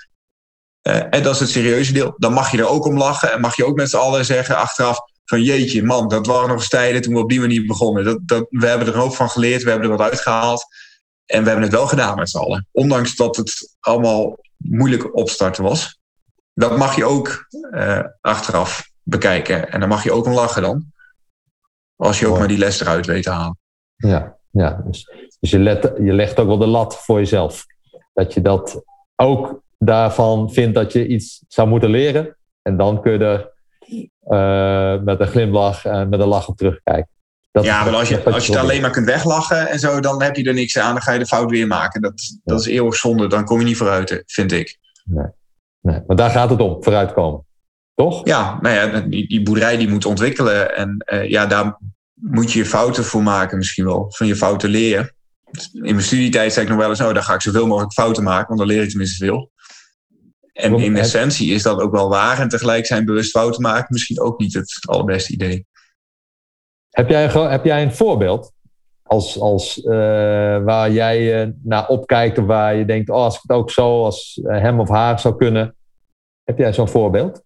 [0.83, 3.41] uh, en dat is het serieuze deel, dan mag je er ook om lachen en
[3.41, 6.69] mag je ook met z'n allen zeggen achteraf van jeetje man, dat waren nog eens
[6.69, 8.05] tijden toen we op die manier begonnen.
[8.05, 10.65] Dat, dat, we hebben er ook van geleerd, we hebben er wat uitgehaald
[11.27, 12.69] en we hebben het wel gedaan met z'n allen.
[12.73, 16.01] Ondanks dat het allemaal moeilijk opstarten was
[16.55, 19.71] dat mag je ook uh, achteraf bekijken.
[19.71, 20.93] En dan mag je ook om lachen dan.
[21.97, 23.59] Als je ook maar die les eruit weet te halen.
[23.97, 24.83] Ja, ja.
[24.85, 27.65] dus, dus je, let, je legt ook wel de lat voor jezelf.
[28.13, 28.83] Dat je dat
[29.17, 32.37] ook daarvan vindt dat je iets zou moeten leren.
[32.63, 33.51] En dan kun je er
[34.29, 37.11] uh, met een glimlach en met een lach op terugkijken.
[37.51, 40.23] Dat ja, maar als je, als je het alleen maar kunt weglachen en zo, dan
[40.23, 40.93] heb je er niks aan.
[40.93, 42.03] Dan ga je de fout weer maken.
[42.03, 42.13] Dat,
[42.45, 43.27] dat is eeuwig zonde.
[43.27, 44.79] Dan kom je niet vooruit, vind ik.
[45.05, 45.27] Nee.
[45.83, 47.47] Nee, maar daar gaat het om, vooruitkomen.
[47.95, 48.27] Toch?
[48.27, 50.77] Ja, nou ja, die, die boerderij die moet ontwikkelen.
[50.77, 51.79] En uh, ja, daar
[52.15, 54.13] moet je je fouten voor maken misschien wel.
[54.13, 55.15] Van je fouten leren.
[55.73, 58.23] In mijn studietijd zei ik nog wel eens, oh, daar ga ik zoveel mogelijk fouten
[58.23, 59.51] maken, want dan leer ik tenminste veel.
[60.53, 62.39] En in essentie is dat ook wel waar.
[62.39, 65.67] En tegelijk zijn bewust fouten maken misschien ook niet het allerbeste idee.
[66.91, 68.53] Heb jij, heb jij een voorbeeld
[69.03, 69.93] als, als, uh,
[70.65, 74.05] waar jij uh, naar opkijkt of waar je denkt, oh, als ik het ook zo
[74.05, 75.77] als hem of haar zou kunnen.
[76.45, 77.43] Heb jij zo'n voorbeeld?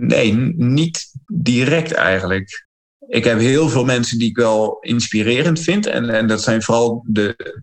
[0.00, 2.66] Nee, niet direct eigenlijk.
[3.08, 5.86] Ik heb heel veel mensen die ik wel inspirerend vind.
[5.86, 7.54] En, en dat zijn vooral de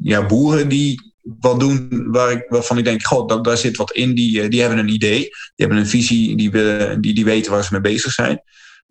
[0.00, 4.14] ja, boeren die wat doen waar ik, waarvan ik denk, god, daar zit wat in.
[4.14, 7.52] Die, eh, die hebben een idee, die hebben een visie, die, willen, die, die weten
[7.52, 8.42] waar ze mee bezig zijn.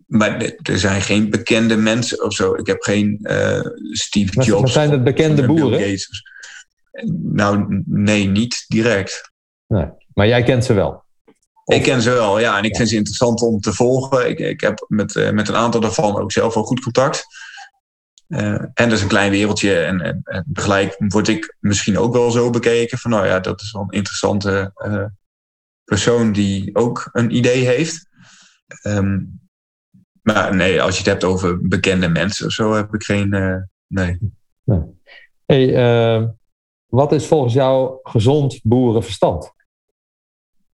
[0.06, 2.54] Maar er zijn geen bekende mensen of zo.
[2.54, 4.60] Ik heb geen uh, Steve Jobs.
[4.60, 5.98] Maar zijn het bekende boeren?
[7.22, 9.32] Nou, nee, niet direct.
[9.66, 11.04] Nee, maar jij kent ze wel?
[11.64, 12.58] Ik ken ze wel, ja.
[12.58, 14.28] En ik vind ze interessant om te volgen.
[14.28, 17.24] Ik, ik heb met, uh, met een aantal daarvan ook zelf wel goed contact.
[18.28, 19.78] Uh, en dat is een klein wereldje.
[19.78, 23.60] En, en, en, tegelijk word ik misschien ook wel zo bekeken van, nou ja, dat
[23.60, 25.04] is wel een interessante uh,
[25.84, 28.06] persoon die ook een idee heeft.
[28.82, 29.45] Um,
[30.26, 33.34] maar nee, als je het hebt over bekende mensen of zo, heb ik geen.
[33.34, 33.56] Uh,
[33.86, 34.18] nee.
[34.64, 34.80] nee.
[35.46, 36.34] Hey,
[36.86, 39.52] wat is volgens jou gezond boerenverstand?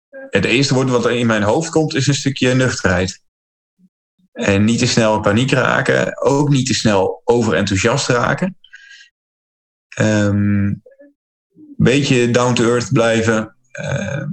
[0.08, 3.22] Het eerste woord wat er in mijn hoofd komt is een stukje nuchterheid.
[4.32, 6.22] En niet te snel in paniek raken.
[6.22, 8.58] Ook niet te snel overenthousiast raken.
[10.00, 10.82] Um,
[11.54, 13.56] een beetje down to earth blijven.
[13.80, 14.24] Uh,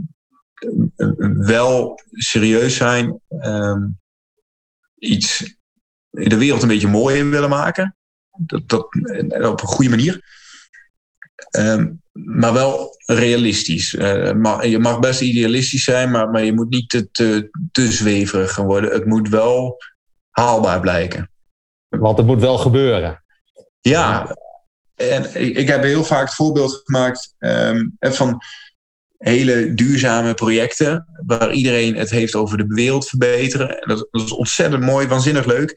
[1.38, 3.22] wel serieus zijn.
[3.40, 4.00] Um,
[5.00, 5.56] iets
[6.12, 7.96] in de wereld een beetje mooier willen maken.
[8.38, 8.84] Dat, dat,
[9.46, 10.22] op een goede manier.
[11.58, 13.94] Um, maar wel realistisch.
[13.94, 17.92] Uh, maar, je mag best idealistisch zijn, maar, maar je moet niet te, te, te
[17.92, 18.92] zweverig worden.
[18.92, 19.78] Het moet wel
[20.30, 21.32] haalbaar blijken.
[21.88, 23.24] Want het moet wel gebeuren.
[23.80, 24.36] Ja,
[24.96, 28.42] en ik, ik heb heel vaak het voorbeeld gemaakt um, van
[29.18, 33.82] hele duurzame projecten, waar iedereen het heeft over de wereld verbeteren.
[33.82, 35.76] En dat, is ontzettend mooi, waanzinnig leuk,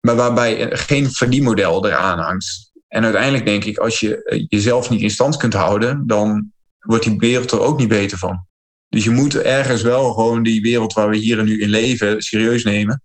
[0.00, 2.70] maar waarbij geen verdienmodel eraan hangt.
[2.88, 7.04] En uiteindelijk denk ik, als je eh, jezelf niet in stand kunt houden, dan wordt
[7.04, 8.46] die wereld er ook niet beter van.
[8.88, 12.22] Dus je moet ergens wel gewoon die wereld waar we hier en nu in leven
[12.22, 13.02] serieus nemen.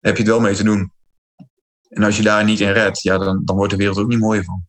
[0.00, 0.92] Daar heb je het wel mee te doen.
[1.88, 4.18] En als je daar niet in redt, ja, dan, dan wordt de wereld ook niet
[4.18, 4.64] mooier van.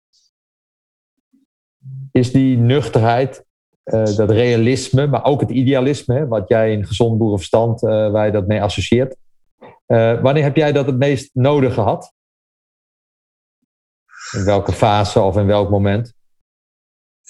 [2.11, 3.45] Is die nuchterheid,
[3.85, 8.31] uh, dat realisme, maar ook het idealisme, wat jij in gezond boerenverstand, uh, waar je
[8.31, 9.15] dat mee associeert.
[9.87, 12.13] Uh, wanneer heb jij dat het meest nodig gehad?
[14.31, 16.13] In welke fase of in welk moment?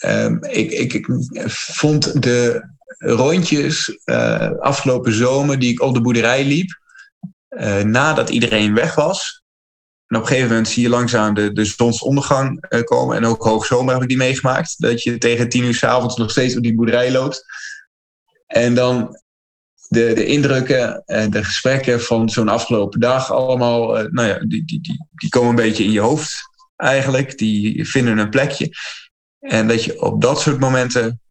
[0.06, 1.08] Um, ik, ik, ik,
[1.52, 4.00] vond de rondjes
[4.60, 6.80] afgelopen zomer die ik op de boerderij liep,
[7.84, 9.41] nadat iedereen weg was.
[10.12, 13.18] En op een gegeven moment zie je langzaam de, de zonsondergang uh, komen.
[13.18, 14.76] En ook hoogzomer heb ik die meegemaakt.
[14.78, 17.46] Dat je tegen tien uur s avonds nog steeds op die boerderij loopt.
[18.48, 19.20] En dan
[19.88, 24.82] de, de indrukken en de gesprekken van zo'n afgelopen dag allemaal, nou ja, die, die,
[24.82, 26.36] die, die komen een beetje in je hoofd
[26.76, 27.38] eigenlijk.
[27.38, 28.70] Die vinden een plekje.
[29.40, 31.22] En dat je op dat soort momenten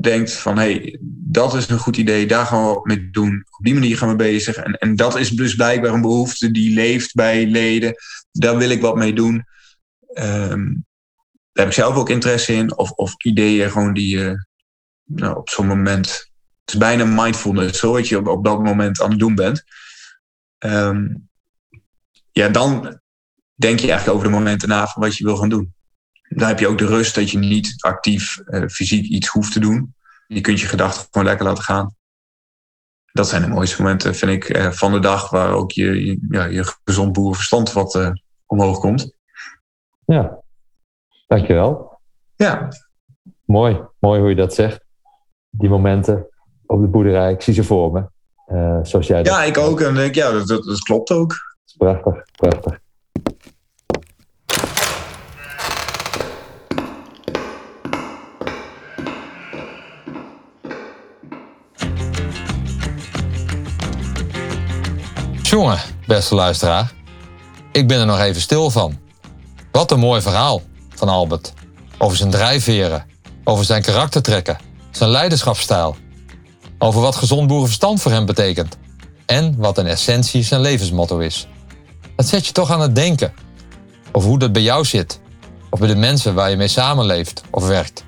[0.00, 3.44] denkt van hé, hey, dat is een goed idee, daar gaan we wat mee doen.
[3.58, 4.56] Op die manier gaan we bezig.
[4.56, 7.94] En, en dat is dus blijkbaar een behoefte die leeft bij leden.
[8.30, 9.44] Daar wil ik wat mee doen.
[10.18, 10.84] Um,
[11.52, 12.76] daar heb ik zelf ook interesse in.
[12.76, 14.46] Of, of ideeën gewoon die je
[15.04, 16.08] nou, op zo'n moment.
[16.64, 19.64] Het is bijna mindfulness, zo wat je op, op dat moment aan het doen bent.
[20.58, 21.28] Um,
[22.32, 23.00] ja, dan
[23.54, 25.74] denk je eigenlijk over de momenten na van wat je wil gaan doen.
[26.36, 29.60] Dan heb je ook de rust dat je niet actief uh, fysiek iets hoeft te
[29.60, 29.94] doen.
[30.26, 31.94] Je kunt je gedachten gewoon lekker laten gaan.
[33.12, 36.26] Dat zijn de mooiste momenten, vind ik, uh, van de dag waar ook je, je,
[36.28, 38.10] ja, je gezond boerenverstand wat uh,
[38.46, 39.16] omhoog komt.
[40.06, 40.38] Ja,
[41.26, 42.00] dankjewel.
[42.34, 42.68] Ja.
[43.44, 44.84] Mooi, mooi hoe je dat zegt.
[45.50, 46.28] Die momenten
[46.66, 48.08] op de boerderij, ik zie ze voor me.
[48.84, 49.80] zoals jij ja, ik ook.
[49.80, 51.34] En denk, ja, dat, dat, dat klopt ook.
[51.76, 52.84] Prachtig, prachtig.
[65.56, 66.92] Jongen, beste luisteraar.
[67.72, 68.98] Ik ben er nog even stil van.
[69.72, 70.62] Wat een mooi verhaal
[70.94, 71.52] van Albert.
[71.98, 73.06] Over zijn drijfveren,
[73.44, 74.58] over zijn karaktertrekken,
[74.90, 75.96] zijn leiderschapsstijl.
[76.78, 78.76] Over wat gezond boerenverstand voor hem betekent.
[79.26, 81.46] En wat in essentie zijn levensmotto is.
[82.16, 83.34] Dat zet je toch aan het denken.
[84.12, 85.20] Over hoe dat bij jou zit.
[85.70, 88.04] Of bij de mensen waar je mee samenleeft of werkt.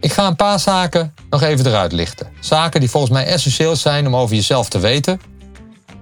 [0.00, 2.32] Ik ga een paar zaken nog even eruit lichten.
[2.40, 5.29] Zaken die volgens mij essentieel zijn om over jezelf te weten.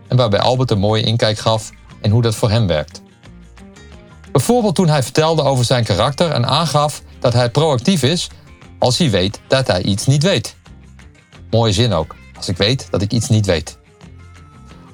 [0.09, 3.03] En waarbij Albert een mooie inkijk gaf in hoe dat voor hem werkt.
[4.33, 8.29] Bijvoorbeeld toen hij vertelde over zijn karakter en aangaf dat hij proactief is
[8.79, 10.57] als hij weet dat hij iets niet weet.
[11.51, 13.79] Mooie zin ook, als ik weet dat ik iets niet weet.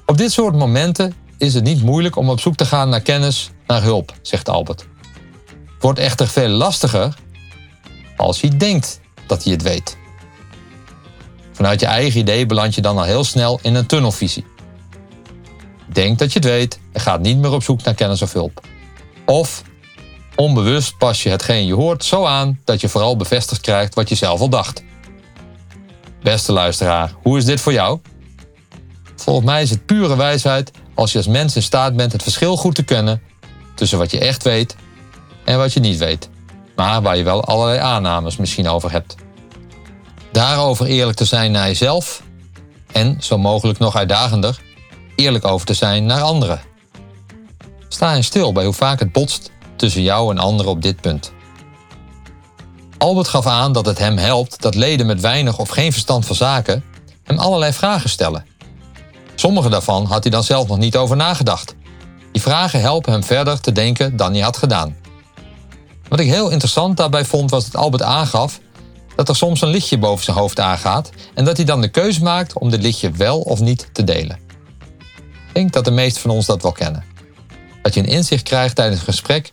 [0.07, 3.51] Op dit soort momenten is het niet moeilijk om op zoek te gaan naar kennis,
[3.67, 4.81] naar hulp, zegt Albert.
[5.51, 7.15] Het wordt echter veel lastiger
[8.17, 9.97] als je denkt dat hij het weet.
[11.53, 14.45] Vanuit je eigen idee beland je dan al heel snel in een tunnelvisie.
[15.87, 18.61] Denk dat je het weet en gaat niet meer op zoek naar kennis of hulp.
[19.27, 19.63] Of
[20.37, 24.15] onbewust pas je hetgeen je hoort zo aan dat je vooral bevestigd krijgt wat je
[24.15, 24.83] zelf al dacht.
[26.23, 28.01] Beste luisteraar, hoe is dit voor jou?
[29.17, 32.57] Volgens mij is het pure wijsheid als je als mens in staat bent het verschil
[32.57, 33.23] goed te kennen
[33.75, 34.77] tussen wat je echt weet
[35.45, 36.29] en wat je niet weet,
[36.77, 39.15] maar waar je wel allerlei aannames misschien over hebt.
[40.33, 42.23] Daarover eerlijk te zijn naar jezelf
[42.93, 44.61] en, zo mogelijk nog uitdagender,
[45.17, 46.61] eerlijk over te zijn naar anderen.
[47.89, 51.33] Sta eens stil bij hoe vaak het botst tussen jou en anderen op dit punt.
[52.99, 56.37] Albert gaf aan dat het hem helpt dat leden met weinig of geen verstand van
[56.37, 56.85] zaken
[57.25, 58.47] hem allerlei vragen stellen.
[59.35, 61.75] Sommige daarvan had hij dan zelf nog niet over nagedacht.
[62.33, 64.97] Die vragen helpen hem verder te denken dan hij had gedaan.
[66.09, 68.61] Wat ik heel interessant daarbij vond was dat Albert aangaf
[69.17, 72.23] dat er soms een lichtje boven zijn hoofd aangaat en dat hij dan de keuze
[72.23, 74.44] maakt om dit lichtje wel of niet te delen.
[75.55, 77.05] Ik denk dat de meesten van ons dat wel kennen.
[77.83, 79.51] Dat je een inzicht krijgt tijdens een gesprek,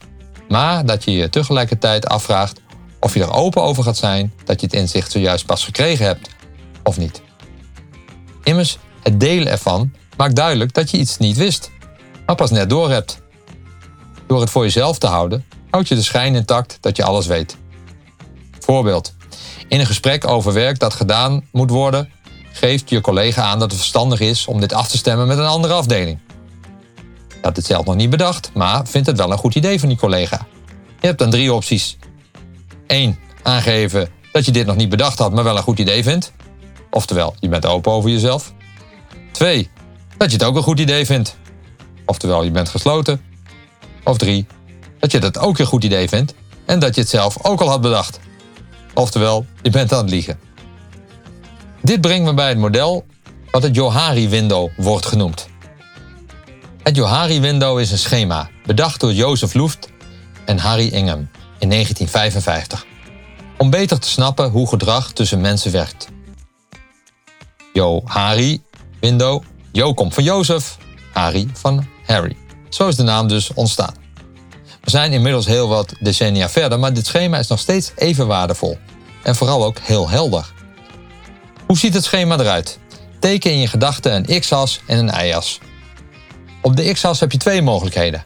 [0.49, 2.61] maar dat je je tegelijkertijd afvraagt
[2.99, 6.29] of je er open over gaat zijn dat je het inzicht zojuist pas gekregen hebt
[6.83, 7.21] of niet.
[8.43, 11.71] Immers, het delen ervan maakt duidelijk dat je iets niet wist,
[12.25, 13.21] maar pas net door hebt.
[14.27, 17.57] Door het voor jezelf te houden, houd je de schijn intact dat je alles weet.
[18.59, 19.13] Voorbeeld.
[19.67, 22.11] In een gesprek over werk dat gedaan moet worden,
[22.51, 25.45] geeft je collega aan dat het verstandig is om dit af te stemmen met een
[25.45, 26.19] andere afdeling.
[27.27, 29.89] Je hebt het zelf nog niet bedacht, maar vindt het wel een goed idee van
[29.89, 30.47] die collega.
[30.99, 31.97] Je hebt dan drie opties.
[32.87, 33.19] 1.
[33.43, 36.31] Aangeven dat je dit nog niet bedacht had, maar wel een goed idee vindt.
[36.89, 38.53] Oftewel, je bent open over jezelf.
[39.31, 39.69] 2.
[40.17, 41.37] Dat je het ook een goed idee vindt.
[42.05, 43.21] Oftewel, je bent gesloten.
[44.03, 44.45] Of 3.
[44.99, 46.33] Dat je het ook een goed idee vindt
[46.65, 48.19] en dat je het zelf ook al had bedacht.
[48.93, 50.39] Oftewel, je bent aan het liegen.
[51.81, 53.05] Dit brengt me bij het model
[53.51, 55.47] wat het Johari-window wordt genoemd.
[56.83, 59.87] Het Johari-window is een schema bedacht door Joseph Luft
[60.45, 61.29] en Harry Ingham
[61.59, 62.85] in 1955
[63.57, 66.07] om beter te snappen hoe gedrag tussen mensen werkt.
[67.73, 69.43] Johari-window.
[69.71, 70.77] Jo komt van Jozef,
[71.13, 72.37] Harry van Harry.
[72.69, 73.95] Zo is de naam dus ontstaan.
[74.81, 78.77] We zijn inmiddels heel wat decennia verder, maar dit schema is nog steeds even waardevol.
[79.23, 80.53] En vooral ook heel helder.
[81.71, 82.79] Hoe ziet het schema eruit?
[83.19, 85.59] Teken in je gedachten een x-as en een y-as.
[86.61, 88.25] Op de x-as heb je twee mogelijkheden.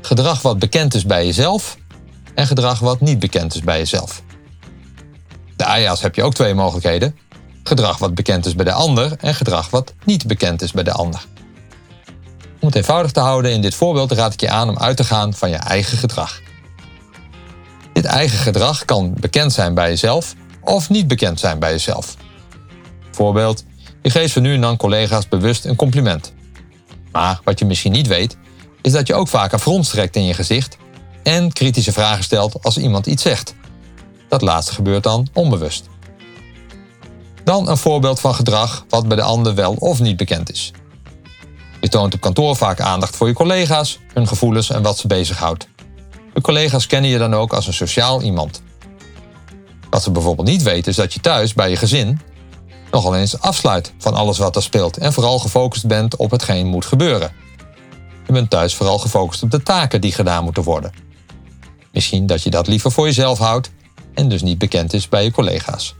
[0.00, 1.76] Gedrag wat bekend is bij jezelf
[2.34, 4.22] en gedrag wat niet bekend is bij jezelf.
[5.56, 7.16] De y-as heb je ook twee mogelijkheden.
[7.62, 10.92] Gedrag wat bekend is bij de ander en gedrag wat niet bekend is bij de
[10.92, 11.24] ander.
[12.60, 15.04] Om het eenvoudig te houden in dit voorbeeld raad ik je aan om uit te
[15.04, 16.40] gaan van je eigen gedrag.
[17.92, 22.16] Dit eigen gedrag kan bekend zijn bij jezelf of niet bekend zijn bij jezelf.
[23.12, 23.64] Voorbeeld,
[24.02, 26.32] je geeft van nu en dan collega's bewust een compliment.
[27.12, 28.36] Maar wat je misschien niet weet,
[28.82, 30.76] is dat je ook vaak een frons trekt in je gezicht
[31.22, 33.54] en kritische vragen stelt als iemand iets zegt.
[34.28, 35.84] Dat laatste gebeurt dan onbewust.
[37.44, 40.72] Dan een voorbeeld van gedrag wat bij de ander wel of niet bekend is.
[41.80, 45.68] Je toont op kantoor vaak aandacht voor je collega's, hun gevoelens en wat ze bezighoudt.
[46.34, 48.62] De collega's kennen je dan ook als een sociaal iemand.
[49.90, 52.20] Wat ze bijvoorbeeld niet weten is dat je thuis bij je gezin
[52.92, 56.86] nogal eens afsluit van alles wat er speelt en vooral gefocust bent op hetgeen moet
[56.86, 57.32] gebeuren.
[58.26, 60.92] Je bent thuis vooral gefocust op de taken die gedaan moeten worden.
[61.92, 63.70] Misschien dat je dat liever voor jezelf houdt
[64.14, 65.94] en dus niet bekend is bij je collega's.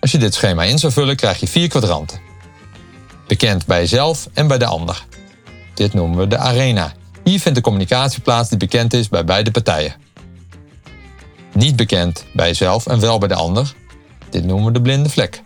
[0.00, 2.20] Als je dit schema in zou vullen, krijg je vier kwadranten.
[3.26, 5.04] Bekend bij jezelf en bij de ander.
[5.74, 6.92] Dit noemen we de arena.
[7.24, 9.94] Hier vindt de communicatie plaats die bekend is bij beide partijen.
[11.52, 13.74] Niet bekend bij jezelf en wel bij de ander.
[14.30, 15.42] Dit noemen we de blinde vlek.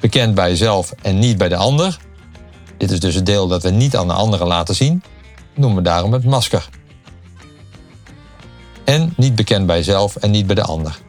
[0.00, 1.98] Bekend bij jezelf en niet bij de ander.
[2.78, 5.02] Dit is dus het deel dat we niet aan de anderen laten zien.
[5.54, 6.68] Noemen we daarom het masker.
[8.84, 11.00] En niet bekend bij jezelf en niet bij de ander.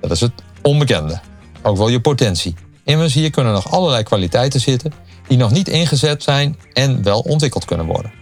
[0.00, 0.32] Dat is het
[0.62, 1.20] onbekende.
[1.62, 2.54] Ook wel je potentie.
[2.84, 4.92] Immers hier kunnen nog allerlei kwaliteiten zitten
[5.28, 8.12] die nog niet ingezet zijn en wel ontwikkeld kunnen worden.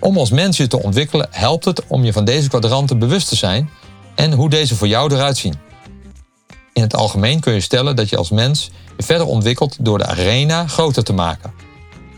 [0.00, 3.36] Om als mens je te ontwikkelen helpt het om je van deze kwadranten bewust te
[3.36, 3.70] zijn
[4.14, 5.54] en hoe deze voor jou eruit zien.
[6.72, 10.06] In het algemeen kun je stellen dat je als mens je verder ontwikkelt door de
[10.06, 11.52] arena groter te maken.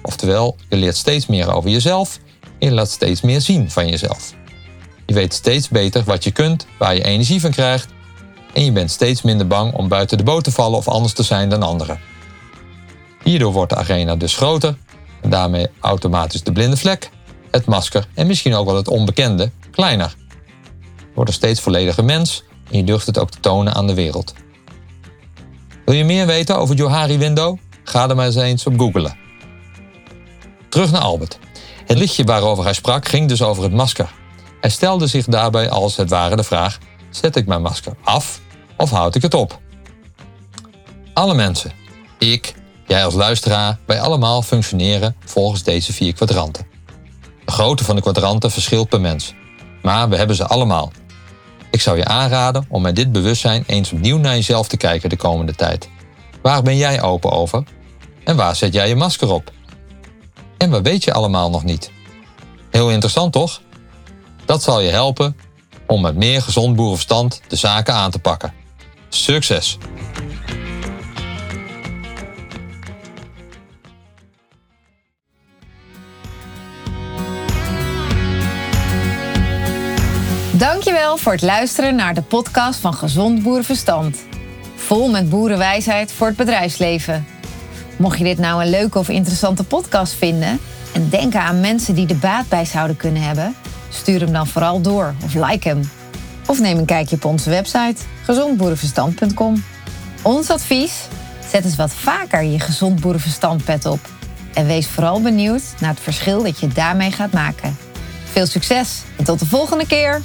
[0.03, 2.19] Oftewel, je leert steeds meer over jezelf
[2.59, 4.35] en je laat steeds meer zien van jezelf.
[5.07, 7.89] Je weet steeds beter wat je kunt, waar je energie van krijgt
[8.53, 11.23] en je bent steeds minder bang om buiten de boot te vallen of anders te
[11.23, 12.01] zijn dan anderen.
[13.23, 14.77] Hierdoor wordt de arena dus groter
[15.21, 17.11] en daarmee automatisch de blinde vlek,
[17.51, 20.15] het masker en misschien ook wel het onbekende kleiner.
[20.97, 22.45] Je wordt een steeds vollediger mens
[22.75, 24.35] en je durft het ook te tonen aan de wereld.
[25.85, 27.59] Wil je meer weten over Johari Window?
[27.85, 29.17] Ga er maar eens eens op googlen.
[30.69, 31.39] Terug naar Albert.
[31.87, 34.13] Het liedje waarover hij sprak ging dus over het masker.
[34.61, 36.79] Hij stelde zich daarbij als het ware de vraag:
[37.11, 38.41] zet ik mijn masker af
[38.77, 39.61] of houd ik het op?
[41.13, 41.73] Alle mensen,
[42.19, 42.55] ik,
[42.87, 46.67] jij als luisteraar, wij allemaal functioneren volgens deze vier kwadranten.
[47.45, 49.35] De grootte van de kwadranten verschilt per mens,
[49.83, 50.93] maar we hebben ze allemaal.
[51.75, 55.17] Ik zou je aanraden om met dit bewustzijn eens opnieuw naar jezelf te kijken de
[55.17, 55.89] komende tijd.
[56.43, 57.65] Waar ben jij open over?
[58.25, 59.53] En waar zet jij je masker op?
[60.59, 61.91] En wat weet je allemaal nog niet?
[62.71, 63.61] Heel interessant toch?
[64.45, 65.37] Dat zal je helpen
[65.87, 68.53] om met meer gezond boerenverstand de zaken aan te pakken.
[69.09, 69.79] Succes!
[80.59, 84.19] Dankjewel voor het luisteren naar de podcast van Gezond Boerenverstand.
[84.75, 87.27] Vol met boerenwijsheid voor het bedrijfsleven.
[87.99, 90.61] Mocht je dit nou een leuke of interessante podcast vinden
[90.93, 93.55] en denken aan mensen die er baat bij zouden kunnen hebben,
[93.89, 95.91] stuur hem dan vooral door of like hem.
[96.47, 99.65] Of neem een kijkje op onze website gezondboerenverstand.com.
[100.23, 100.93] Ons advies:
[101.51, 104.01] zet eens wat vaker je gezond boerenverstandpet op.
[104.53, 107.77] En wees vooral benieuwd naar het verschil dat je daarmee gaat maken.
[108.25, 110.23] Veel succes en tot de volgende keer!